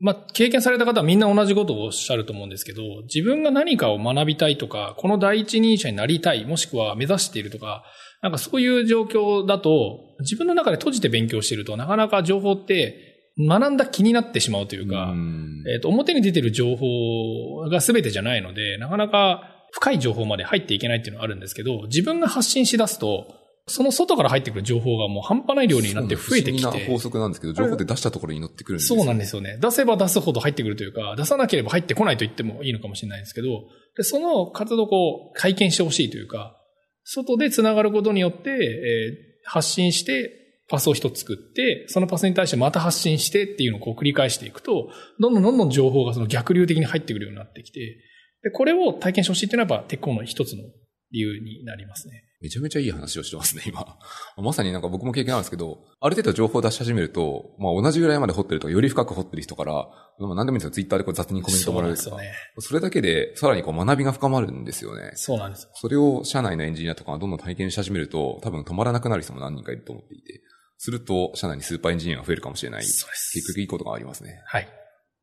[0.00, 7.84] まあ、経験された方はみんな同じことをおっしゃると思うんですけど、自分が何かを学びたいとか、この第一人者になりたい、もしくは目指しているとか、
[8.20, 23.26] なんかそういう状況だと、自分の中で閉じて勉強していると、なかなか情報って学んだ気になってしまうというか、んえっ、と、表に出てる情報が全てじゃないので、なかなか深い情報まで入っていけないっていうのはあるんですけど、自分が発信し出すと、
[23.66, 26.62] その外から入ってくる情報がもう半端ない量になって増えてきて。
[26.62, 29.58] 不思議な法則なんですけど、情報って出したところに乗ってくるんですよそうなんですよね。
[29.60, 33.48] 出せば出すほど入ってくるというか、出さなければ入ってこないと言ってもいいのかもしれないですけど、
[33.96, 36.56] でその活動をこう体験してほしいというか、
[37.04, 44.88] 外で繋がることによって、えー発信して、パスを一つ作って、そのパスに対してまた発信してっていうのをこう繰り返していくと、
[45.20, 47.98] どんどんどんどん情報がその逆流的に入ってくるようになってきて、
[48.44, 50.64] でこれを体験してほしいっていうのはやっぱテックオンの一つの
[51.10, 52.24] 理由になりますね。
[52.42, 53.96] めちゃめちゃいい話をしてますね、今。
[54.36, 59.72] まさになんか僕も経験あるんですけど、ある程度情報を出し始めると、まあ同じぐらいまで掘ってるとか、より深く掘ってる人から、
[60.18, 60.70] まあ何でもいいんですよ。
[60.72, 62.10] ツイッターでこう雑にコメントもらえるとか。
[62.10, 62.36] そうですよね。
[62.58, 65.12] それだけで、さらにこう学びが深まるんですよね。
[65.14, 65.70] そうなんですよ。
[65.74, 70.42] それを社内のエンジニアとかがどんどん体験し始めると、多分止まらなくなる人も何人かいると思っていて、
[70.76, 72.84] すると、社内にスーパーエンジニアが増えるかもしれない。
[72.84, 74.42] そうです結局いいことがありますね。
[74.46, 74.68] はい。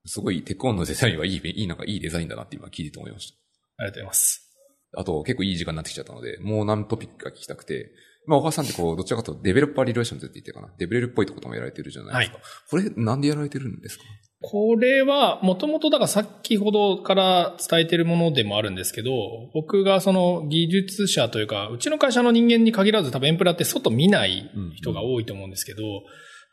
[0.06, 3.38] すごいテコンのデザインはいい、 いい、なんかいいデザインだなって今聞いてて思いました。
[3.78, 4.48] ありがとうございます。
[4.94, 7.92] あと、結構いい時間になってきちゃったので、もう何トピックか聞きたくて、
[8.28, 10.74] まあ、大橋さんってこう、どちらかというとデベロッパーリレーションズって言ってるかな。
[10.78, 12.44] デベレルっぽいこともやられてるじゃないですか。
[12.70, 14.04] これ、なんでやられてるんですか？
[14.44, 19.12] これは、もともとだから先ほどから伝えてるものでもあるんですけど、
[19.54, 25.82] 僕がその技術者というか、うちの会社の人間に限らず多分エンプラって外見ない人が多いと思うんですけど、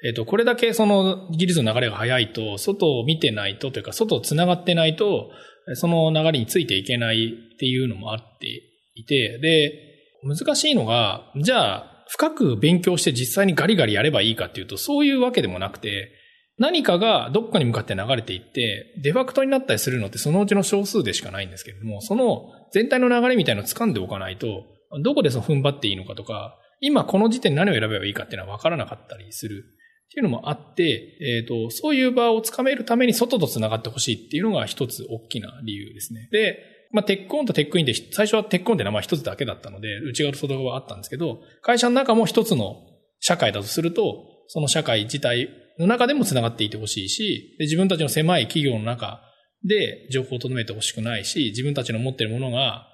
[0.05, 5.31] えっ、と、これだけその技術の流れが早いと、外を見てないとというか、外を繋がってないと、
[5.75, 8.47] その流れについていけないっていうのもあって
[8.95, 9.89] いて、で、
[10.23, 16.13] 難しいのが、じゃあ、深く勉強して実際にガリガリやればいいかっていうと、そういうわけでもなくて、
[16.59, 24.65] 何かがどっかに向かって流れていって、デファクトになったりするのってそのうちの少数でしかないんですけれども、その全体の流れみたいのを掴んでおかないと、
[25.03, 29.65] どこでその踏ん張っていいのかとか、今この時点何を選べばいいかっていうのは分からなかったりする。
[30.09, 36.29] っていうのもあって、えっ、ー、と、そういう場をつかめるために外と繋がってほしいっていうのが一つ大きな理由ですね。
[36.33, 36.59] で、
[36.93, 42.77] まあ、 Tech-on と Tech-in で、最初は Tech-on って名前一つだけだったので、内側と外側はあったんですけど、会社の中も一つの
[43.21, 49.21] 社会だとすると、その社会自体の中でも繋がっていてほしいし、で自分たちの狭い企業の中
[49.65, 52.87] で情報を留めてほしくないし、自分たちの持っているものが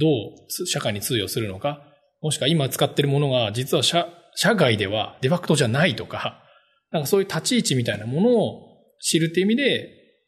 [0.00, 1.82] どう社会に通用するのか、
[2.22, 6.42] もしくは今使っているものが実は社社外ではデファクトじゃないとか、
[6.94, 8.62] なんかそういう立ち位置みたいなものを
[9.00, 9.62] 知るっていう意味で、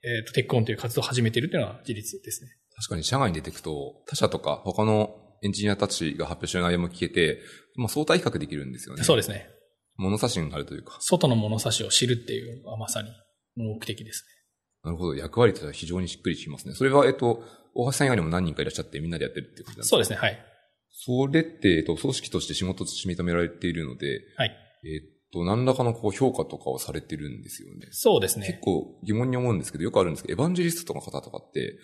[0.03, 2.51] えっ、ー、と、テックオンという活動を始めているっていうのは事実ですね。
[2.75, 5.15] 確かに社外に出ていくと、他社とか他の
[5.45, 7.41] エンジニアたちが発表してる内容も聞けて、
[7.77, 9.05] まあ、相対比較できるんですよね。
[9.05, 9.49] そうですね。
[9.97, 10.99] 物差しになるというか。
[11.01, 13.11] 外の物差しを知るっていうのがまさに
[13.55, 14.25] 目的です
[14.85, 14.91] ね。
[14.91, 15.15] なるほど。
[15.15, 16.75] 役割としては非常にしっくりしますね。
[16.75, 17.45] それは、えっと、
[17.75, 19.91] 大橋さん以外にも何人かいらっしゃってみんなでやってるっていう感じなんですか？
[19.91, 20.17] そうですね。
[20.17, 20.39] はい。
[20.91, 24.57] それって、えっと、組織として仕事として認められているので、はい。
[24.85, 27.89] えっと、何らかのこう評価とかをされてるんですよね。
[27.91, 28.47] そうですね。
[28.47, 31.77] 結構疑問に思うんですけど、よくあるんですけど、エヴァンジェリストの方とかって、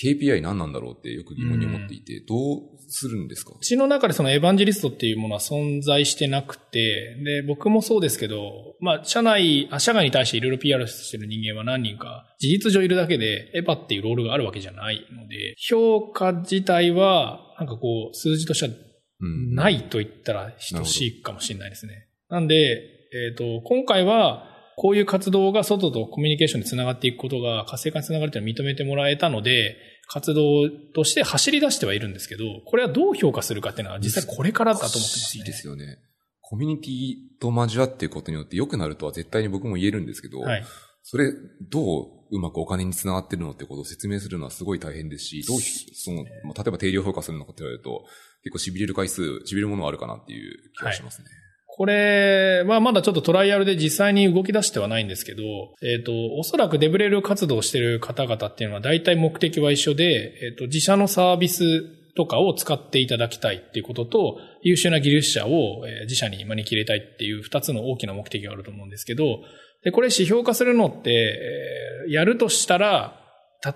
[0.00, 3.54] KPI 何なんだろうってよく疑問に思っていて、どうするんですか？
[3.58, 18.72] うちの中でそのエヴァンジェリストっていうものは存在してなくて、で、僕もそうですけど、まあ、社内、あ社外に対していろいろ PR してる人間は何人か、事実上いるだけで、エヴァっていうロールがあるわけじゃないので、評価自体は、なんかこう、数字としては、
[19.52, 22.06] ないと言ったら等しいかもしれないですね。
[22.30, 29.76] なんで、えっ、ー、と、今回は、こういう活動が外とコミュニケーションにつながっていくことが活性化につながるというのは認めてもらえたので、
[30.08, 35.44] 活動として走り出してはいるんですけど、これはどう評価するかっていうのは実際これからだと思ってますね。
[35.44, 35.98] ですよね。
[36.40, 40.64] コミュニティと交わっていくことによって良くなるとは絶対に僕も言えるんですけど、はい、
[41.02, 41.30] それ
[41.70, 48.04] どううまくお金につながってるのってことを説明するのはすごい大変ですし、どう、その、まあ、例えば定量評価するのかって言われると、
[48.42, 51.24] 結構痺れる回数、痺れるものはあるかなっていう気がしますね。
[51.24, 51.49] はい
[51.80, 55.42] これはまだちょっとトライアルで実際に動き出してはないんですけど、
[55.80, 61.82] えっ、ー、と、おそらくデブレル活動してる方々っていうのは大体目的は一緒で、えっ、ー、と、自社のサービス
[62.16, 69.38] とかを使っていただきたいっていうことと、優秀な技術者を自社に招き入れたいっていう二つの大きな目的があると思うんですけど、
[69.82, 71.40] で、これ指標化するのって、
[72.10, 73.18] やるとしたら、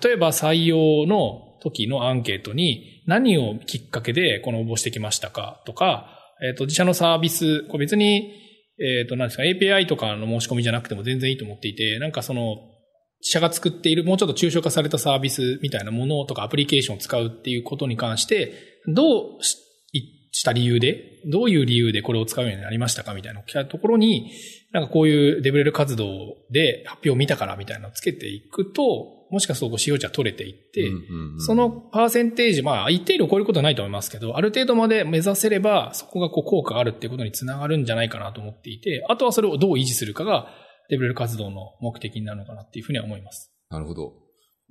[0.03, 6.14] 例えば採用の時のアンケートに何をきっかけでこの応募してきましたかとか、
[6.47, 8.33] えっ、ー、と、自社のサービス、これ別に、
[8.79, 12.57] えっ、ー、と、なんですか、API とかの申し込みじゃなくても全然いいと思っていて、なんかその、
[13.21, 18.53] 自社が作っているもうちょっと抽象化されたサービスみたいなものとかアプリケーションを使うっていうことに関して、
[18.87, 24.31] どうした理由で、どういう理由でこれを使うようになりましたかみたいなところに、
[24.73, 30.91] なんかこういうデブレル活動で発表を見たからみたいなのをつけていくと、もしかすると使用値は取れていって、
[31.39, 40.47] そのパーセンテージ、まあ一定量超えることはないと思いますけど、ある程度まで目指せれば、そこがこう効果があるっていうことにつながるんじゃないかなと思っていて、あとはそれをどう維持するかが、
[40.89, 43.51] デブレル活動の目的になるのかなっていうふうには思います。
[43.69, 44.13] なるほど。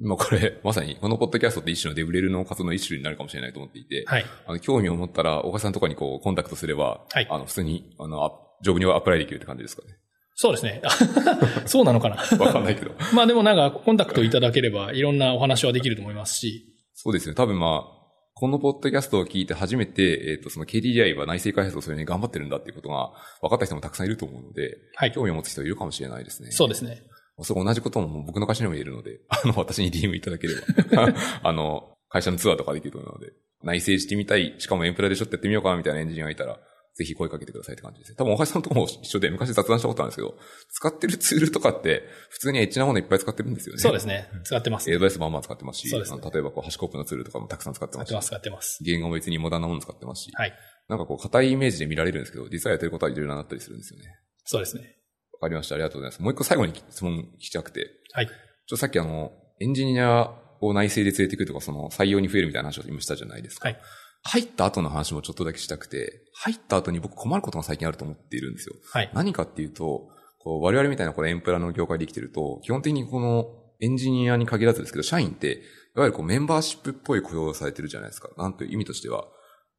[0.01, 4.25] 今これ、まさに、このポッドキャストって一種のデブレルの活動の一種になるかもしれないと思っていて、はい。
[4.47, 7.27] あの、興味を持ったら、岡さんとかにこう、コンタクトすれば、はい。
[7.31, 8.19] あの、普通に、あの、
[8.63, 9.95] ジョブにはアプライできるって感じですかね。
[10.35, 10.83] そうですね。
[11.67, 12.17] そうなのかな。
[12.39, 12.93] わかんないけど。
[13.15, 16.75] まあでもなんか、コンタクトいただければ、いろんなお話はできると思いますし。
[16.93, 17.35] そうですね。
[17.35, 17.95] 多分まあ、
[18.37, 25.13] このポッドキャストを聞いて初めて、えっ、ー、と、その KDDI は内製開発をそれに頑張ってるんだっていうことが分かった人もたくさんいると思うので、はい。
[25.13, 26.51] 興味を持つ人いるかもしれないですね。
[26.51, 27.03] そうですね。
[27.43, 33.33] そこ同じことも僕の会社にも言えるので、 あの、私に DM いただければ、あの、会社のツアーとかできると思うので、
[33.63, 36.59] 内製してみたい、しかもエンプラでちょっとやってみようかなみたいなエンジニアがいたら、
[36.95, 38.17] ぜひ声かけてくださいって感じですね。
[38.17, 40.37] 多分、おはさんとこも一緒で昔雑談したことあるんですけど、
[40.71, 43.81] 使ってるツールとかって、普通にエッチなものいっぱい使ってるんですよね。
[43.81, 44.29] そうですね。
[44.45, 44.97] 使ってます、ね。
[44.97, 48.11] AWS バンバン使ってますし、そうですね、例えばこう、ハシコップのツールとかもたくさん使ってますし。
[48.11, 48.85] 使ってます、使ってます。
[48.85, 50.31] 言語も別にモダンなもの使ってますし。
[50.35, 50.53] はい。
[50.89, 54.07] なんかこう、硬いイメージで見られるんですけど、実はやってることはいろいろなったりするんですよね。
[54.45, 54.97] そうですね。
[55.33, 55.75] わかりました。
[55.75, 56.23] ありがとうございます。
[56.23, 57.91] もう一個最後に質問聞きたくて。
[58.13, 58.27] はい。
[58.27, 58.35] ちょっ
[58.69, 60.31] とさっきあの、エンジニア
[60.61, 63.69] を内製で連れてくるとか、その採用に増えるみたいな話を今したじゃないですか。
[63.69, 63.81] はい。
[64.27, 68.75] 入った後の話もちょっとだけしたくて、入った後に僕困ることが最近あると思っているんですよ。
[68.91, 69.11] はい。
[69.13, 70.09] 何かっていうと、
[70.39, 73.47] こう我々みたいなこのエンプラの業界で生きてると、基本的にこの
[73.81, 75.63] エンジニアに限らずですけど、社員って、
[75.97, 78.31] いわゆるこうメンバーシップっぽい雇用をされてるじゃないですか。
[78.37, 79.27] なんという意味としては、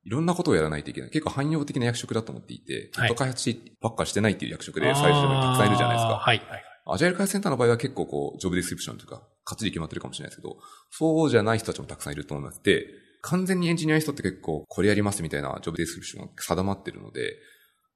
[0.05, 1.09] いろんなことをやらないといけない。
[1.09, 6.17] 結構汎用的な役職だと思っていて、はと開発しばっかしてないっていう役職で最初にたくさんいるじゃないですか。
[6.17, 6.63] はい、はい。
[6.87, 10.57] アジャイル開発センターの場合は結構こう、ジョブディスクリプションというか、かっちり決まってるかもしれないですけど、
[10.91, 12.61] そうじゃない人たちもたくさんいると思います。
[12.63, 12.85] で、
[13.27, 17.35] 完全にエンジニアの人って結構、これやりますみたいなジョブディスクリプションが定まってるので、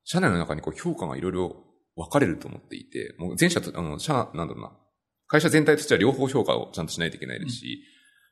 [0.04, 1.64] 社内の中にこう評価がいろいろ
[1.96, 4.72] 分かれると思っていて、もう全社と、あの、社、なんだろうな、
[5.28, 7.84] 会社全体としては両方評価をちゃんとしないといけないですし、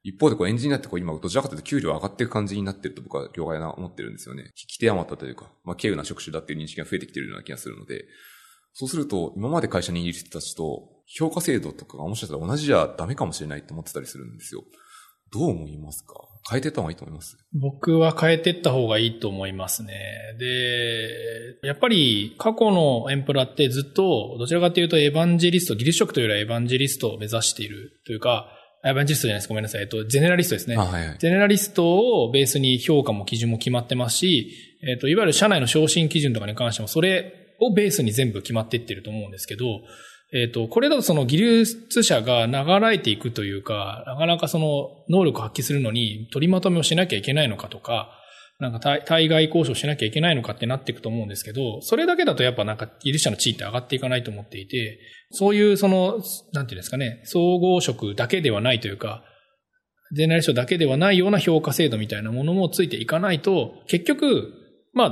[0.04, 4.54] 一方でこうエンジニアってこう今どちらかというと給料上がっていく感じになってると僕は業界は思ってるんですよね。
[4.56, 8.06] 聞き手余ったというか、まあ、軽有な職種だっていう認識が増えてきてるような気がするので、
[8.74, 14.64] そうすると今まで会社にいる人たちと評価制度とかがもしかしたら同じじゃダメかもしれないと思ってたりするんですよ。
[15.32, 16.14] どう思いますか？
[16.50, 17.38] 変えていった方がいいと思います？
[17.54, 19.94] 僕は変えていった方がいいと思いますね。
[20.40, 28.50] で、やっぱり過去のエンプラってずっと、どちらかというとエヴァンジェリスト、技術職というよりはエヴァンジェリストを目指しているというか、
[28.86, 29.50] エヴァンジェリストじゃないです。
[29.50, 29.82] ごめんなさい。
[29.82, 30.76] えっと、ゼネラリストですね。
[30.78, 31.18] あ、はいはい。
[31.18, 34.54] ゼネラリストをベースに評価も基準も決まってますし、
[34.88, 39.66] えっと、いわゆる社内の昇進基準とかに関しても、それをベースに全部決まっていってると思うんですけど、
[40.34, 48.12] えっと、これだとその技術者が流れていくというか、なかなかその能力を発揮するのに取りまとめをしなきゃいけないのかとか、
[48.60, 55.00] なんか対外交渉しなきゃいけないのかってなっていくと思うんですけど、それだけだとやっぱなんか技術者の地位って上がっていかないと思っていて、
[55.32, 56.22] そういうその、
[56.54, 59.24] なんていうんですかね、総合職だけではないというか、
[60.14, 64.54] ゼネラリストだけではないような評価制度みたいなものもついていかないと、結局、
[64.94, 65.06] ま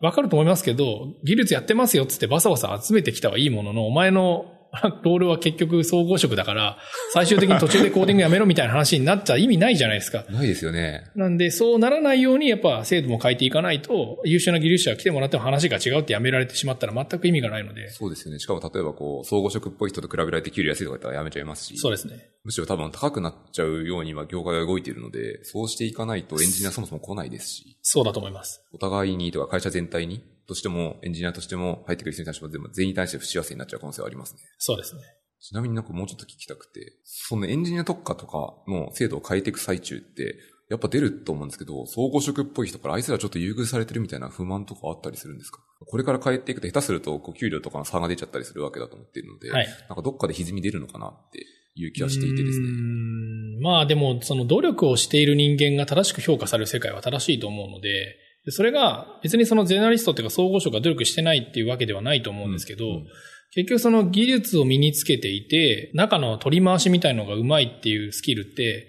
[0.00, 4.57] あ、わかると思いますけど、技術やってますよっつってバサバサ集めてきたはいいものの、お前の
[5.02, 6.78] ロールは結局総合職だから、
[7.12, 10.24] 最終的に途中でコーディングやめろみたいな話になっちゃ意味ないじゃないですか。
[10.30, 11.10] ないですよね。
[11.14, 18.38] なんで、そうならないように、やっぱ制度も変えていかないと、優秀な技術者が来てもらっても話が違うってやめられてしまったら全く意味がないので、そうですよね。
[18.38, 21.76] しかも例えばこう、総合職っぽい人と比べられて給料安いとか言ったらやめちゃいますし。
[21.78, 22.28] そうですね。
[22.44, 28.62] むしろ多分高くなっちゃうように今業界が動いているので、そうしていかないとエンジニアそもそも来ないですし、そうだと思います。
[28.72, 34.40] お互いにとか会社全体にとしても、エンジニアとしても入ってくる人に対しても全部全員に対して不幸せになっちゃう可能性はありますね。
[34.58, 35.02] そうですね。
[35.40, 40.36] ちなみになんかもうちょっと聞きたくて、そのエンジニア特化とかの制度を変えていく最中って、
[40.68, 45.60] やっぱ出ると思うんですけど、総合職っぽい人からあいつらちょっと優遇されてるみたいな不満とかあったりするんですか？
[45.86, 51.44] これから変えていくと下手すると、こう給料とかの差が出ちゃったりするわけだと思っているので、はいなんかどっかで歪み出るのかなって
[51.74, 52.66] いう気がしていてですね。
[52.66, 58.16] うーんまあでも、その努力をしている人間が正しく評価される世界は正しいと思うので、
[58.48, 63.06] でそれが別にそのゼネラリストっていうか総合職が努力してないっていうわけではないと思うんですけど、うんうん
[63.50, 68.86] 結局その技術を身につけていて、中の取り回しみたいのがうまいっていうスキルって、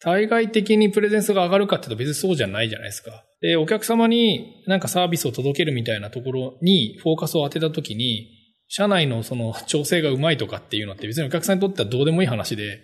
[0.00, 3.24] 対外的にプレゼンスが上がるかっていうと別にそうじゃないじゃないですか。
[3.40, 8.28] で、お客様になんかサービスを届けるみたいなところにフォーカスを当てたときに、
[8.68, 12.80] 社内のその調整がうまいとかっていうのって別にお客さんにとってはどうでもいい話で、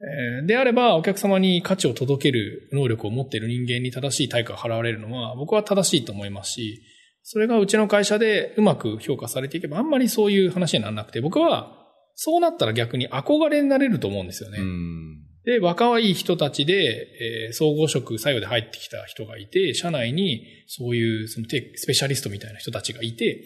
[0.00, 6.82] えーであればお客様に価値を届ける能力を持っている人間に正しい対価が払われるのは僕は正しいと思いますし、
[7.22, 11.76] それがうちの会社でうまく評価されていけばあんまりそういう話にならなくて、僕は
[12.14, 14.58] そうなったら逆に憧れになれると思うんですよね。
[14.58, 15.18] うん。
[15.44, 17.06] で、若い人たちで、
[17.48, 23.44] えー総合職作用で入ってきた人がいて、社内にそういうそのテスペシャリストみたいな人たちがいて、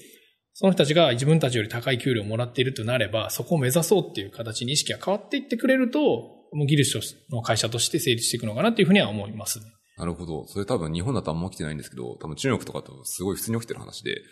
[0.54, 6.98] その人たちが自分たちより高い給料をもらっているとなれば、そこを目指そうっていう形に意識が変わっていってくれると、もう技術
[7.30, 9.66] の会社として成立していくのかなっていうふうには思いますね。
[9.96, 10.46] なるほど。
[10.46, 14.22] それ多分日本だとあんま起きてないんですけど、多分中国とかとすごい普通に起きてる話で、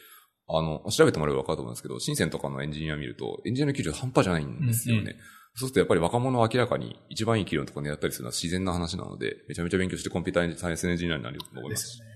[0.49, 5.03] あの、調べてもらえば分かると思うんですけど、深センとかのエンジニア見ると、エンジニアの給料半端じゃないんですよね。
[5.03, 5.17] うんう
[5.55, 12.07] そうするとやっぱり若者は明らかに一番いい給料のところに狙ったりするのは自然な話なので、めちゃめちゃ勉強してコンピューターサイエンスエンジニアになると思いますすね。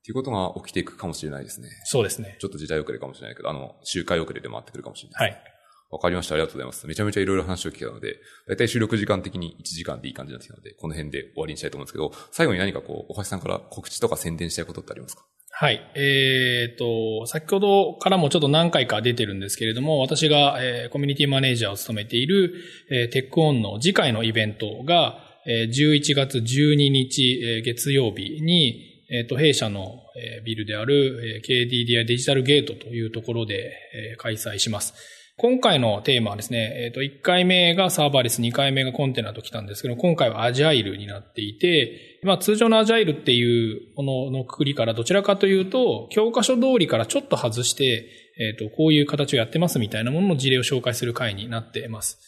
[0.00, 1.68] っていうことが起きていくかもしれないですね。
[1.84, 2.38] そうですね。
[2.40, 5.30] ちょっと時代遅れかもしれないけど、あの、周回遅れで回ってくるかもしれない。
[5.30, 5.57] はい。
[5.90, 6.34] わかりました。
[6.34, 6.86] ありがとうございます。
[6.86, 15.24] めちゃめちゃいろいろ話を聞けたので、だいたい収録時間的に1時間でいい感じになってきたので、この辺で終わりにしたいと思うんですけど、最後に何かこう、お橋さんから告知とか宣伝したいことってありますか？
[15.50, 15.80] はい。
[15.96, 22.54] えっ、と、先ほどからもちょっと何回か出てるんですけれども、私が、えーコミュニティマネージャーを務めている、
[22.90, 34.94] えーテックオンの次回のイベントが、えー11月12日、えー月曜日に、えっ、と、弊社の、えビルである、えー KDDI デジタルゲートというところで、え開催します。
[35.40, 48.08] 今回のテーマはですね、えっ、と、1回目がサーバーレス、2回目がコンテナと来たんですけど、今回はアジャイルになっていて、まあ通常のアジャイルっていうもののくくりからどちらかというと、教科書通りからちょっと外して、
[48.40, 52.18] えっ、と、こういう形をやってますみたいなものの事例を紹介する回になっています。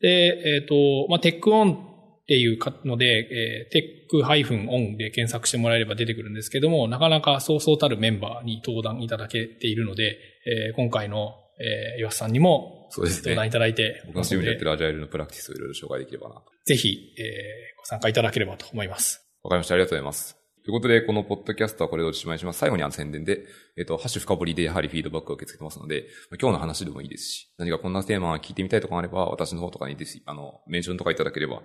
[0.00, 13.34] で、えっ、と、まあ Tech-on っていうので、えー、テック -on で検索してもらえれば出てくるんですけども、なかなかそうそうたるメンバーに登壇いただけているので、えー今回のえー、岩瀬さんにも、そうですね。
[13.34, 16.44] 登壇いただいて、僕のチームでやってるアジャイルのプラクティスをいろいろ紹介できればなと。
[16.64, 19.26] ぜひ、えー、ご参加いただければと思います。
[19.42, 19.74] わかりました。
[19.74, 20.36] ありがとうございます。
[20.64, 22.58] ということで、このポッドキャストはこれでおしまいします。
[22.58, 23.44] 最後にあの宣伝で、
[23.76, 26.06] えっ、ー、と、ハッシュ深掘りでやはりフィードバックを受け付けてますので、
[26.40, 31.62] 今日の話でもいいですし、何かこんなテーマ聞いてみたいとかあれば、私の方とかにです、あの、メンションとかいただければ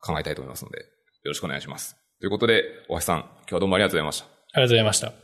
[0.00, 0.84] 考えたいと思いますので、よ
[1.24, 1.96] ろしくお願いします。
[2.20, 4.26] ということで、大橋さん、今日はどうもありがとうございました。
[4.26, 4.28] あ
[4.60, 5.23] りがとうございました。